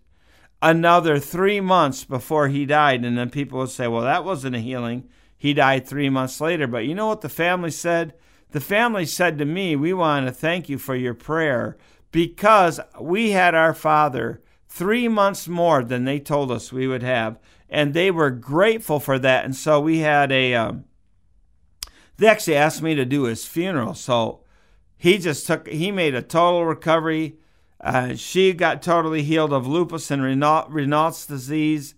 another 0.61 1.19
three 1.19 1.61
months 1.61 2.03
before 2.03 2.47
he 2.49 2.65
died. 2.65 3.05
And 3.05 3.17
then 3.17 3.29
people 3.29 3.59
would 3.59 3.69
say, 3.69 3.87
well, 3.87 4.01
that 4.01 4.25
wasn't 4.25 4.55
a 4.55 4.59
healing. 4.59 5.09
He 5.37 5.53
died 5.53 5.87
three 5.87 6.09
months 6.09 6.41
later. 6.41 6.67
But 6.67 6.85
you 6.85 6.93
know 6.93 7.07
what 7.07 7.21
the 7.21 7.29
family 7.29 7.71
said? 7.71 8.13
The 8.51 8.59
family 8.59 9.05
said 9.05 9.37
to 9.37 9.45
me, 9.45 9.75
We 9.75 9.93
want 9.93 10.25
to 10.25 10.33
thank 10.33 10.69
you 10.69 10.77
for 10.77 10.95
your 10.95 11.13
prayer 11.13 11.77
because 12.11 12.79
we 12.99 13.31
had 13.31 13.53
our 13.53 13.73
father 13.73 14.41
three 14.67 15.07
months 15.07 15.47
more 15.47 15.83
than 15.83 16.03
they 16.03 16.19
told 16.19 16.51
us 16.51 16.73
we 16.73 16.87
would 16.87 17.03
have. 17.03 17.39
And 17.69 17.93
they 17.93 18.09
were 18.09 18.31
grateful 18.31 18.99
for 18.99 19.19
that. 19.19 19.45
And 19.45 19.55
so 19.55 19.79
we 19.79 19.99
had 19.99 20.31
a, 20.31 20.55
um, 20.55 20.85
they 22.17 22.27
actually 22.27 22.55
asked 22.55 22.81
me 22.81 22.95
to 22.95 23.05
do 23.05 23.23
his 23.23 23.45
funeral. 23.45 23.93
So 23.93 24.41
he 24.97 25.19
just 25.19 25.45
took, 25.45 25.67
he 25.67 25.91
made 25.91 26.15
a 26.15 26.21
total 26.23 26.65
recovery 26.65 27.37
Uh, 27.81 28.15
she 28.15 28.53
got 28.53 28.81
totally 28.81 29.23
healed 29.23 29.53
of 29.53 29.67
lupus 29.67 30.11
and 30.11 30.21
Raynaud's 30.21 31.25
disease. 31.25 31.95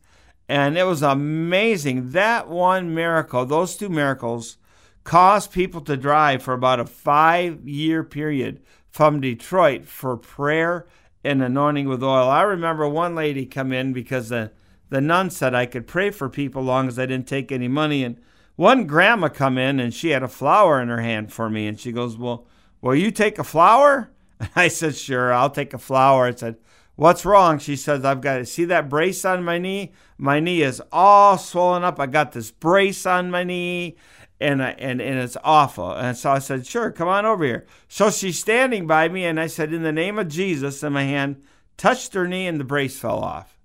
And 0.48 0.78
it 0.78 0.84
was 0.84 1.02
amazing. 1.02 2.12
That 2.12 2.50
one 2.50 2.94
miracle, 2.94 3.46
those 3.46 3.78
two 3.78 3.90
miracles, 3.90 4.58
caused 5.04 5.52
people 5.52 5.82
to 5.82 5.98
drive 5.98 6.44
for 6.44 6.54
about 6.54 6.80
a 6.80 6.86
five 6.86 7.68
year 7.68 8.04
period 8.04 8.62
from 8.90 9.22
Detroit 9.22 9.86
for 9.86 10.18
prayer 10.18 10.86
and 11.24 11.42
anointing 11.42 11.88
with 11.88 12.04
oil. 12.04 12.30
I 12.30 12.42
remember 12.42 12.88
one 12.88 13.16
lady 13.16 13.46
come 13.46 13.72
in 13.72 13.94
because 13.94 14.30
the, 14.30 14.52
the 14.90 15.02
nun 15.02 15.30
said 15.30 15.56
I 15.56 15.66
could 15.66 15.88
pray 15.88 16.12
for 16.12 16.30
people 16.30 16.62
long 16.62 16.88
as 16.88 17.00
I 17.00 17.06
didn't 17.06 17.28
take 17.28 17.52
any 17.52 17.68
money. 17.68 18.04
And 18.04 18.20
one 18.56 18.86
grandma 18.86 19.30
come 19.30 19.58
in 19.58 19.80
and 19.80 19.94
she 19.94 20.10
had 20.10 20.24
a 20.24 20.28
flower 20.28 20.82
in 20.82 20.90
her 20.90 21.02
hand 21.02 21.32
for 21.32 21.50
me. 21.50 21.68
And 21.68 21.80
she 21.80 21.92
goes, 21.92 22.18
Well, 22.18 22.46
will 22.82 22.96
you 22.96 23.10
take 23.12 23.40
a 23.40 23.44
flower? 23.44 24.12
I 24.56 24.68
said, 24.68 24.96
Sure, 24.96 25.34
I'll 25.34 25.50
take 25.50 25.74
a 25.74 25.78
flower. 25.78 26.26
I 26.26 26.36
said, 26.36 26.58
What's 26.96 27.26
wrong? 27.26 27.58
She 27.58 27.76
says, 27.76 28.06
I've 28.06 28.22
got 28.22 28.38
to 28.38 28.46
see 28.46 28.66
that 28.66 28.90
brace 28.90 29.26
on 29.26 29.44
my 29.44 29.58
knee. 29.58 29.94
My 30.18 30.40
knee 30.40 30.62
is 30.62 30.82
all 30.92 31.38
swollen 31.38 31.84
up. 31.84 32.00
I 32.00 32.06
got 32.06 32.32
this 32.32 32.52
brace 32.52 33.06
on 33.06 33.32
my 33.32 33.44
knee 33.44 33.96
and, 34.42 34.62
and, 34.62 35.00
and 35.00 35.20
it's 35.20 35.38
awful. 35.44 35.92
And 35.94 36.18
so 36.18 36.32
I 36.32 36.40
said, 36.40 36.66
Sure, 36.66 36.92
come 36.92 37.08
on 37.08 37.26
over 37.26 37.46
here. 37.46 37.68
So 37.88 38.10
she's 38.10 38.40
standing 38.40 38.88
by 38.88 39.08
me, 39.08 39.24
and 39.24 39.40
I 39.40 39.48
said, 39.48 39.72
In 39.72 39.84
the 39.84 39.92
name 39.92 40.18
of 40.18 40.28
Jesus, 40.28 40.82
and 40.84 40.94
my 40.94 41.04
hand 41.04 41.44
touched 41.78 42.16
her 42.16 42.28
knee, 42.28 42.48
and 42.48 42.60
the 42.60 42.66
brace 42.66 43.00
fell 43.00 43.20
off. 43.20 43.58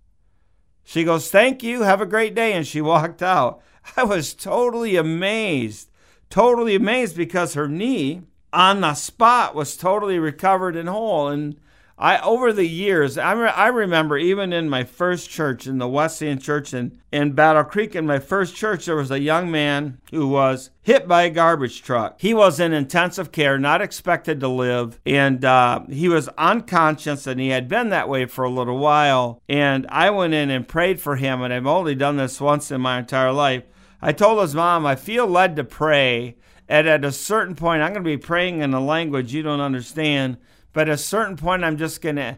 She 0.85 1.03
goes, 1.03 1.31
Thank 1.31 1.63
you. 1.63 1.83
Have 1.83 2.03
a 2.03 2.07
great 2.07 2.35
day. 2.35 2.53
And 2.53 2.67
she 2.67 2.81
walked 2.83 3.23
out. 3.23 3.63
I 3.97 4.05
was 4.05 4.35
totally 4.35 4.97
amazed, 4.97 5.91
totally 6.29 6.75
amazed 6.75 7.17
because 7.17 7.55
her 7.55 7.69
knee 7.69 8.23
on 8.53 8.81
the 8.81 8.95
spot 8.95 9.55
was 9.55 9.77
totally 9.77 10.19
recovered 10.19 10.77
and 10.77 10.89
whole. 10.89 11.29
And 11.29 11.57
I 11.99 12.19
over 12.21 12.53
the 12.53 12.67
years, 12.67 13.17
I, 13.17 13.33
re- 13.33 13.49
I 13.49 13.69
remember 13.69 14.19
even 14.19 14.53
in 14.53 14.69
my 14.69 14.85
first 14.85 15.31
church, 15.31 15.67
in 15.67 15.79
the 15.79 15.89
Wesleyan 15.89 16.39
Church 16.39 16.75
in, 16.75 17.01
in 17.11 17.33
Battle 17.33 17.65
Creek, 17.65 17.95
in 17.95 18.07
my 18.07 18.19
first 18.19 18.55
church, 18.55 18.85
there 18.85 18.97
was 18.97 19.11
a 19.11 19.21
young 19.21 19.51
man 19.51 19.99
who 20.11 20.29
was 20.29 20.71
hit 20.83 21.09
by 21.09 21.23
a 21.23 21.31
garbage 21.31 21.83
truck. 21.83 22.21
He 22.21 22.35
was 22.35 22.61
in 22.61 22.75
intensive 22.75 23.33
care, 23.33 23.59
not 23.59 23.81
expected 23.81 24.41
to 24.41 24.49
live, 24.49 25.01
and 25.07 25.43
uh, 25.43 25.85
he 25.89 26.11
was 26.11 26.29
unconscious, 26.37 27.27
and 27.27 27.41
he 27.41 27.49
had 27.49 27.67
been 27.67 27.89
that 27.89 28.11
way 28.11 28.27
for 28.27 28.45
a 28.45 28.51
little 28.51 28.79
while. 28.79 29.41
And 29.49 29.87
I 29.89 30.11
went 30.11 30.35
in 30.35 30.51
and 30.51 30.69
prayed 30.69 31.01
for 31.01 31.17
him, 31.17 31.41
and 31.41 31.53
I've 31.53 31.67
only 31.67 31.95
done 31.95 32.19
this 32.19 32.43
once 32.43 32.71
in 32.71 32.83
my 32.83 32.99
entire 32.99 33.33
life. 33.33 33.65
I 34.03 34.13
told 34.13 34.43
his 34.43 34.55
mom, 34.55 34.85
I 34.85 34.97
feel 34.97 35.27
led 35.27 35.57
to 35.57 35.65
pray. 35.65 36.37
And 36.69 36.89
at 36.89 37.05
a 37.05 37.13
certain 37.13 37.55
point, 37.55 37.83
I'm 37.83 37.93
going 37.93 38.05
to 38.05 38.09
be 38.09 38.17
praying 38.17 38.61
in 38.61 38.75
a 38.75 38.85
language 38.85 39.33
you 39.33 39.43
don't 39.43 39.61
understand 39.61 40.39
but 40.77 40.91
at 40.91 40.95
a 40.97 40.99
certain 40.99 41.39
point, 41.39 41.65
I'm 41.65 41.79
just 41.79 42.03
gonna 42.03 42.37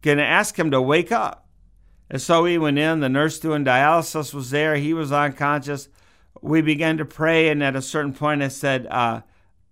gonna 0.00 0.22
ask 0.22 0.58
him 0.58 0.70
to 0.70 0.80
wake 0.80 1.12
up. 1.12 1.50
And 2.08 2.18
so 2.18 2.46
he 2.46 2.56
went 2.56 2.78
in. 2.78 3.00
The 3.00 3.10
nurse 3.10 3.38
doing 3.38 3.62
dialysis 3.62 4.32
was 4.32 4.50
there. 4.50 4.76
He 4.76 4.94
was 4.94 5.12
unconscious. 5.12 5.90
We 6.40 6.62
began 6.62 6.96
to 6.96 7.04
pray, 7.04 7.50
and 7.50 7.62
at 7.62 7.76
a 7.76 7.82
certain 7.82 8.14
point, 8.14 8.42
I 8.42 8.48
said, 8.48 8.86
uh, 8.86 9.20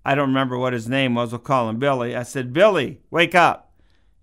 I 0.04 0.14
don't 0.14 0.28
remember 0.28 0.58
what 0.58 0.74
his 0.74 0.90
name 0.90 1.14
was. 1.14 1.32
We'll 1.32 1.38
call 1.38 1.70
him 1.70 1.78
Billy. 1.78 2.14
I 2.14 2.22
said, 2.22 2.52
Billy, 2.52 3.00
wake 3.10 3.34
up. 3.34 3.72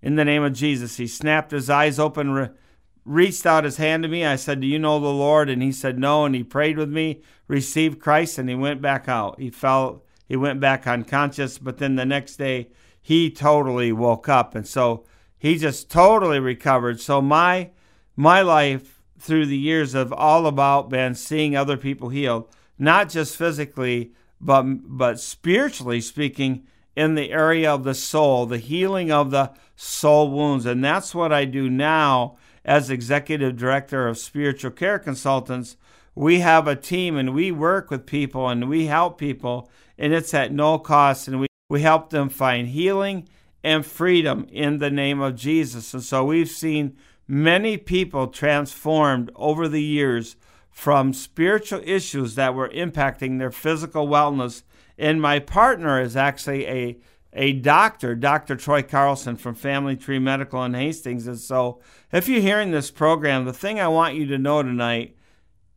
In 0.00 0.14
the 0.14 0.24
name 0.24 0.44
of 0.44 0.52
Jesus. 0.52 0.98
He 0.98 1.08
snapped 1.08 1.50
his 1.50 1.68
eyes 1.68 1.98
open, 1.98 2.54
reached 3.04 3.46
out 3.46 3.64
his 3.64 3.76
hand 3.76 4.02
to 4.02 4.08
me. 4.08 4.24
I 4.24 4.36
said, 4.36 4.60
Do 4.60 4.66
you 4.66 4.78
know 4.78 4.98
the 4.98 5.08
Lord? 5.08 5.48
And 5.48 5.62
he 5.62 5.72
said, 5.72 5.98
No. 5.98 6.24
And 6.24 6.34
he 6.34 6.42
prayed 6.42 6.78
with 6.78 6.90
me, 6.90 7.22
received 7.48 8.00
Christ, 8.00 8.38
and 8.38 8.48
he 8.48 8.54
went 8.54 8.80
back 8.80 9.08
out. 9.08 9.38
He 9.38 9.50
fell, 9.50 10.02
he 10.26 10.36
went 10.36 10.60
back 10.60 10.86
unconscious. 10.86 11.58
But 11.58 11.78
then 11.78 11.96
the 11.96 12.04
next 12.04 12.36
day, 12.36 12.68
he 13.04 13.30
totally 13.30 13.92
woke 13.92 14.30
up 14.30 14.54
and 14.54 14.66
so 14.66 15.04
he 15.36 15.58
just 15.58 15.90
totally 15.90 16.40
recovered 16.40 16.98
so 16.98 17.20
my 17.20 17.70
my 18.16 18.40
life 18.40 19.02
through 19.18 19.44
the 19.44 19.58
years 19.58 19.92
have 19.92 20.10
all 20.10 20.46
about 20.46 20.88
been 20.88 21.14
seeing 21.14 21.54
other 21.54 21.76
people 21.76 22.08
healed 22.08 22.48
not 22.78 23.10
just 23.10 23.36
physically 23.36 24.10
but 24.40 24.62
but 24.88 25.20
spiritually 25.20 26.00
speaking 26.00 26.66
in 26.96 27.14
the 27.14 27.30
area 27.30 27.70
of 27.70 27.84
the 27.84 27.94
soul 27.94 28.46
the 28.46 28.56
healing 28.56 29.12
of 29.12 29.30
the 29.30 29.52
soul 29.76 30.30
wounds 30.30 30.64
and 30.64 30.82
that's 30.82 31.14
what 31.14 31.30
I 31.30 31.44
do 31.44 31.68
now 31.68 32.38
as 32.64 32.90
executive 32.90 33.56
director 33.56 34.08
of 34.08 34.18
spiritual 34.18 34.70
care 34.70 34.98
consultants 34.98 35.76
we 36.14 36.40
have 36.40 36.68
a 36.68 36.76
team 36.76 37.16
and 37.16 37.34
we 37.34 37.50
work 37.50 37.90
with 37.90 38.06
people 38.06 38.48
and 38.48 38.68
we 38.68 38.86
help 38.86 39.18
people 39.18 39.68
and 39.98 40.12
it's 40.12 40.32
at 40.34 40.52
no 40.52 40.78
cost 40.78 41.28
and 41.28 41.40
we 41.40 41.46
we 41.68 41.80
help 41.82 42.10
them 42.10 42.28
find 42.28 42.68
healing 42.68 43.26
and 43.62 43.86
freedom 43.86 44.46
in 44.52 44.78
the 44.78 44.90
name 44.90 45.20
of 45.20 45.34
Jesus. 45.34 45.94
And 45.94 46.02
so 46.02 46.24
we've 46.24 46.50
seen 46.50 46.96
many 47.26 47.78
people 47.78 48.26
transformed 48.26 49.30
over 49.34 49.66
the 49.66 49.82
years 49.82 50.36
from 50.70 51.14
spiritual 51.14 51.80
issues 51.84 52.34
that 52.34 52.54
were 52.54 52.68
impacting 52.68 53.38
their 53.38 53.50
physical 53.50 54.06
wellness. 54.06 54.62
And 54.98 55.22
my 55.22 55.38
partner 55.38 56.00
is 56.00 56.16
actually 56.16 56.66
a 56.66 56.98
a 57.34 57.52
doctor, 57.52 58.14
Dr. 58.14 58.54
Troy 58.54 58.82
Carlson 58.82 59.36
from 59.36 59.54
Family 59.54 59.96
Tree 59.96 60.20
Medical 60.20 60.62
in 60.64 60.74
Hastings. 60.74 61.26
And 61.26 61.38
so, 61.38 61.80
if 62.12 62.28
you're 62.28 62.40
hearing 62.40 62.70
this 62.70 62.90
program, 62.90 63.44
the 63.44 63.52
thing 63.52 63.80
I 63.80 63.88
want 63.88 64.14
you 64.14 64.26
to 64.26 64.38
know 64.38 64.62
tonight 64.62 65.16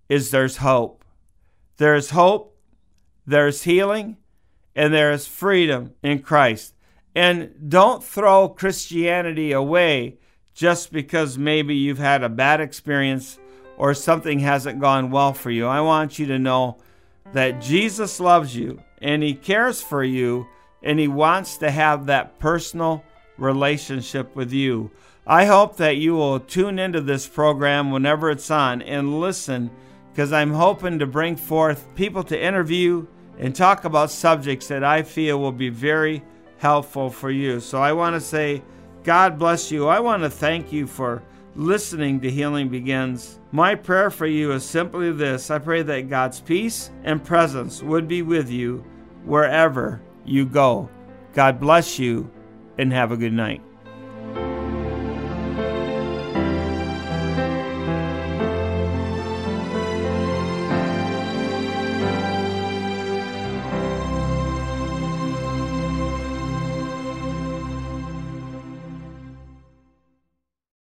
is 0.07 0.29
there's 0.29 0.57
hope. 0.57 1.03
There's 1.77 2.11
hope, 2.11 2.57
there's 3.25 3.63
healing, 3.63 4.17
and 4.75 4.93
there 4.93 5.11
is 5.11 5.27
freedom 5.27 5.93
in 6.03 6.19
Christ. 6.19 6.75
And 7.15 7.69
don't 7.69 8.03
throw 8.03 8.49
Christianity 8.49 9.51
away 9.51 10.19
just 10.53 10.91
because 10.91 11.37
maybe 11.37 11.75
you've 11.75 11.97
had 11.97 12.23
a 12.23 12.29
bad 12.29 12.61
experience 12.61 13.39
or 13.77 13.93
something 13.93 14.39
hasn't 14.39 14.79
gone 14.79 15.09
well 15.09 15.33
for 15.33 15.49
you. 15.49 15.65
I 15.65 15.81
want 15.81 16.19
you 16.19 16.27
to 16.27 16.39
know 16.39 16.77
that 17.33 17.61
Jesus 17.61 18.19
loves 18.19 18.55
you 18.55 18.81
and 19.01 19.23
He 19.23 19.33
cares 19.33 19.81
for 19.81 20.03
you 20.03 20.47
and 20.83 20.99
He 20.99 21.07
wants 21.07 21.57
to 21.57 21.71
have 21.71 22.05
that 22.05 22.39
personal 22.39 23.03
relationship 23.37 24.35
with 24.35 24.51
you. 24.51 24.91
I 25.25 25.45
hope 25.45 25.77
that 25.77 25.97
you 25.97 26.13
will 26.13 26.39
tune 26.39 26.79
into 26.79 27.01
this 27.01 27.27
program 27.27 27.91
whenever 27.91 28.31
it's 28.31 28.49
on 28.49 28.81
and 28.81 29.19
listen 29.19 29.69
because 30.11 30.31
I'm 30.31 30.53
hoping 30.53 30.99
to 30.99 31.05
bring 31.05 31.35
forth 31.35 31.93
people 31.95 32.23
to 32.23 32.41
interview 32.41 33.05
and 33.37 33.55
talk 33.55 33.83
about 33.83 34.09
subjects 34.09 34.67
that 34.67 34.83
I 34.83 35.03
feel 35.03 35.39
will 35.39 35.51
be 35.51 35.69
very 35.69 36.23
helpful 36.57 37.09
for 37.09 37.29
you. 37.29 37.59
So 37.59 37.81
I 37.81 37.93
want 37.93 38.15
to 38.15 38.21
say, 38.21 38.63
God 39.03 39.37
bless 39.37 39.71
you. 39.71 39.87
I 39.87 39.99
want 39.99 40.23
to 40.23 40.29
thank 40.29 40.71
you 40.71 40.87
for 40.87 41.21
listening 41.55 42.19
to 42.21 42.31
Healing 42.31 42.69
Begins. 42.69 43.39
My 43.51 43.75
prayer 43.75 44.09
for 44.09 44.27
you 44.27 44.53
is 44.53 44.63
simply 44.63 45.11
this 45.11 45.51
I 45.51 45.59
pray 45.59 45.81
that 45.83 46.09
God's 46.09 46.39
peace 46.39 46.89
and 47.03 47.23
presence 47.23 47.83
would 47.83 48.07
be 48.07 48.21
with 48.21 48.49
you 48.49 48.83
wherever 49.23 50.01
you 50.27 50.45
go. 50.45 50.89
God 51.33 51.59
bless 51.59 51.99
you 51.99 52.29
and 52.77 52.91
have 52.91 53.11
a 53.11 53.17
good 53.17 53.33
night. 53.33 53.61